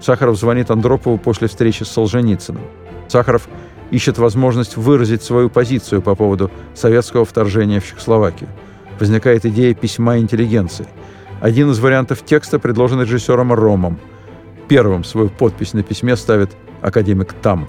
Сахаров 0.00 0.36
звонит 0.36 0.70
Андропову 0.70 1.18
после 1.18 1.48
встречи 1.48 1.84
с 1.84 1.88
Солженицыным. 1.88 2.62
Сахаров 3.08 3.48
ищет 3.90 4.18
возможность 4.18 4.76
выразить 4.76 5.22
свою 5.22 5.50
позицию 5.50 6.02
по 6.02 6.14
поводу 6.14 6.50
советского 6.74 7.24
вторжения 7.24 7.80
в 7.80 7.86
Чехословакию. 7.86 8.50
Возникает 8.98 9.46
идея 9.46 9.74
письма 9.74 10.18
интеллигенции. 10.18 10.86
Один 11.40 11.70
из 11.70 11.78
вариантов 11.78 12.24
текста 12.24 12.58
предложен 12.58 13.00
режиссером 13.02 13.52
Ромом. 13.52 13.98
Первым 14.68 15.04
свою 15.04 15.28
подпись 15.28 15.72
на 15.72 15.82
письме 15.82 16.16
ставит 16.16 16.50
академик 16.80 17.32
Там. 17.34 17.68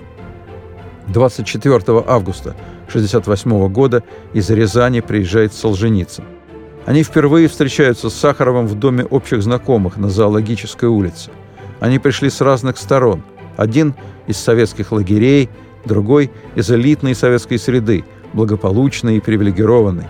24 1.08 2.04
августа 2.08 2.56
1968 2.88 3.68
года 3.70 4.04
из 4.34 4.50
Рязани 4.50 5.02
приезжает 5.02 5.54
Солженицын. 5.54 6.24
Они 6.86 7.04
впервые 7.04 7.48
встречаются 7.48 8.10
с 8.10 8.14
Сахаровым 8.14 8.68
в 8.68 8.76
доме 8.76 9.06
общих 9.06 9.42
знакомых 9.42 9.98
на 9.98 10.10
Зоологической 10.10 10.90
улице. 10.90 11.32
Они 11.80 12.00
пришли 12.00 12.30
с 12.30 12.42
разных 12.42 12.78
сторон. 12.78 13.24
Один 13.58 13.96
из 14.28 14.38
советских 14.38 14.92
лагерей, 14.92 15.50
другой 15.86 16.32
из 16.56 16.70
элитной 16.72 17.16
советской 17.16 17.58
среды, 17.58 18.04
благополучной 18.34 19.18
и 19.18 19.22
привилегированной. 19.22 20.08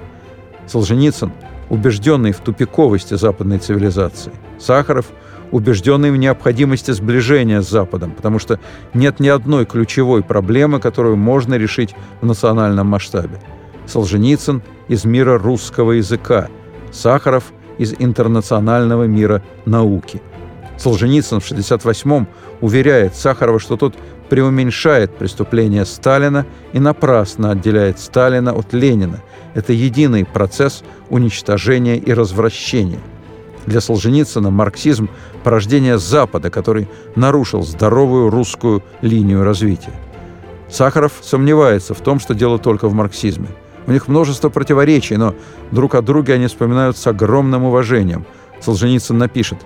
Солженицын, 0.67 1.31
убежденный 1.69 2.31
в 2.31 2.39
тупиковости 2.39 3.15
западной 3.15 3.59
цивилизации. 3.59 4.31
Сахаров– 4.59 5.07
убежденный 5.53 6.09
в 6.11 6.17
необходимости 6.17 6.89
сближения 6.91 7.61
с 7.61 7.69
Западом, 7.69 8.11
потому 8.11 8.39
что 8.39 8.59
нет 8.95 9.19
ни 9.19 9.27
одной 9.27 9.65
ключевой 9.65 10.23
проблемы, 10.23 10.79
которую 10.79 11.15
можно 11.15 11.53
решить 11.53 11.95
в 12.21 12.25
национальном 12.25 12.87
масштабе. 12.87 13.39
Солженицын 13.85 14.63
из 14.87 15.05
мира 15.05 15.37
русского 15.37 15.91
языка, 15.91 16.49
Сахаров 16.91 17.53
из 17.77 17.93
интернационального 17.99 19.03
мира 19.03 19.43
науки. 19.65 20.21
Солженицын 20.77 21.39
в 21.39 21.51
1968-м 21.51 22.27
уверяет 22.61 23.15
Сахарова, 23.15 23.59
что 23.59 23.77
тот 23.77 23.93
преуменьшает 24.29 25.15
преступления 25.15 25.85
Сталина 25.85 26.47
и 26.71 26.79
напрасно 26.79 27.51
отделяет 27.51 27.99
Сталина 27.99 28.53
от 28.53 28.73
Ленина. 28.73 29.21
Это 29.53 29.71
единый 29.71 30.25
процесс 30.25 30.83
уничтожения 31.09 31.97
и 31.97 32.11
развращения– 32.11 32.99
Для 33.65 33.79
Солженицына 33.79 34.49
марксизм– 34.49 35.09
порождение 35.43 35.97
Запада, 35.97 36.49
который 36.49 36.87
нарушил 37.15 37.63
здоровую 37.63 38.29
русскую 38.29 38.83
линию 39.01 39.43
развития. 39.43 39.93
Сахаров 40.69 41.13
сомневается 41.21 41.93
в 41.93 42.01
том, 42.01 42.19
что 42.19 42.33
дело 42.33 42.57
только 42.57 42.87
в 42.87 42.93
марксизме. 42.93 43.47
У 43.87 43.91
них 43.91 44.07
множество 44.07 44.49
противоречий, 44.49 45.17
но 45.17 45.35
друг 45.71 45.95
о 45.95 46.01
друге 46.01 46.33
они 46.33 46.47
вспоминают 46.47 46.97
с 46.97 47.07
огромным 47.07 47.63
уважением. 47.63 48.25
Солженицын 48.59 49.17
напишет 49.17 49.59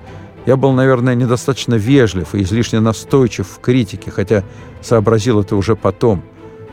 «Я 0.45 0.57
был, 0.57 0.73
наверное, 0.73 1.15
недостаточно 1.15 1.75
вежлив 1.75 2.35
и 2.35 2.41
излишне 2.43 2.79
настойчив 2.79 3.47
в 3.47 3.59
критике, 3.59 4.11
хотя 4.11 4.43
сообразил 4.81 5.39
это 5.41 5.55
уже 5.55 5.75
потом. 5.75 6.23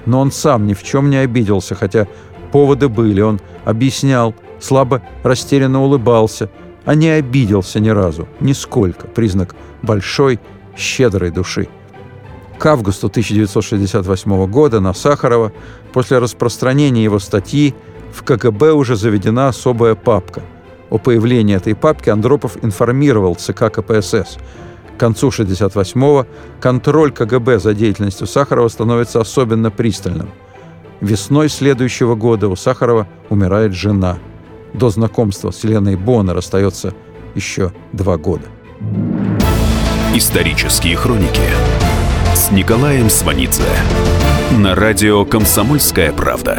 Но 0.04 0.20
он 0.20 0.30
сам 0.30 0.66
ни 0.66 0.74
в 0.74 0.82
чем 0.82 1.10
не 1.10 1.16
обиделся, 1.16 1.74
хотя 1.74 2.06
поводы 2.52 2.88
были. 2.88 3.20
Он 3.20 3.40
объяснял, 3.64 4.34
слабо 4.60 5.02
растерянно 5.22 5.82
улыбался– 5.82 6.50
а 6.84 6.94
не 6.94 7.08
обиделся 7.08 7.80
ни 7.80 7.88
разу, 7.88 8.28
нисколько, 8.40 9.06
признак 9.06 9.54
большой, 9.82 10.38
щедрой 10.76 11.30
души. 11.30 11.68
К 12.58 12.66
августу 12.66 13.08
1968 13.08 14.46
года 14.46 14.80
на 14.80 14.94
Сахарова 14.94 15.52
после 15.92 16.18
распространения 16.18 17.04
его 17.04 17.18
статьи 17.18 17.74
в 18.12 18.22
КГБ 18.22 18.72
уже 18.72 18.96
заведена 18.96 19.48
особая 19.48 19.94
папка. 19.94 20.42
О 20.90 20.98
появлении 20.98 21.56
этой 21.56 21.74
папки 21.74 22.10
Андропов 22.10 22.62
информировал 22.62 23.34
ЦК 23.34 23.72
КПСС. 23.72 24.38
К 24.96 25.00
концу 25.00 25.30
1968-го 25.30 26.26
контроль 26.60 27.10
КГБ 27.10 27.58
за 27.58 27.74
деятельностью 27.74 28.28
Сахарова 28.28 28.68
становится 28.68 29.20
особенно 29.20 29.72
пристальным. 29.72 30.30
Весной 31.00 31.48
следующего 31.48 32.14
года 32.14 32.46
у 32.46 32.54
Сахарова 32.54 33.08
умирает 33.28 33.72
жена– 33.72 34.18
до 34.74 34.90
знакомства 34.90 35.50
с 35.50 35.64
Леной 35.64 35.96
Боннер 35.96 36.36
остается 36.36 36.92
еще 37.34 37.72
два 37.92 38.16
года. 38.18 38.44
Исторические 40.14 40.96
хроники 40.96 41.40
с 42.34 42.50
Николаем 42.50 43.08
Сванидзе 43.08 43.62
на 44.52 44.74
радио 44.74 45.24
«Комсомольская 45.24 46.12
правда». 46.12 46.58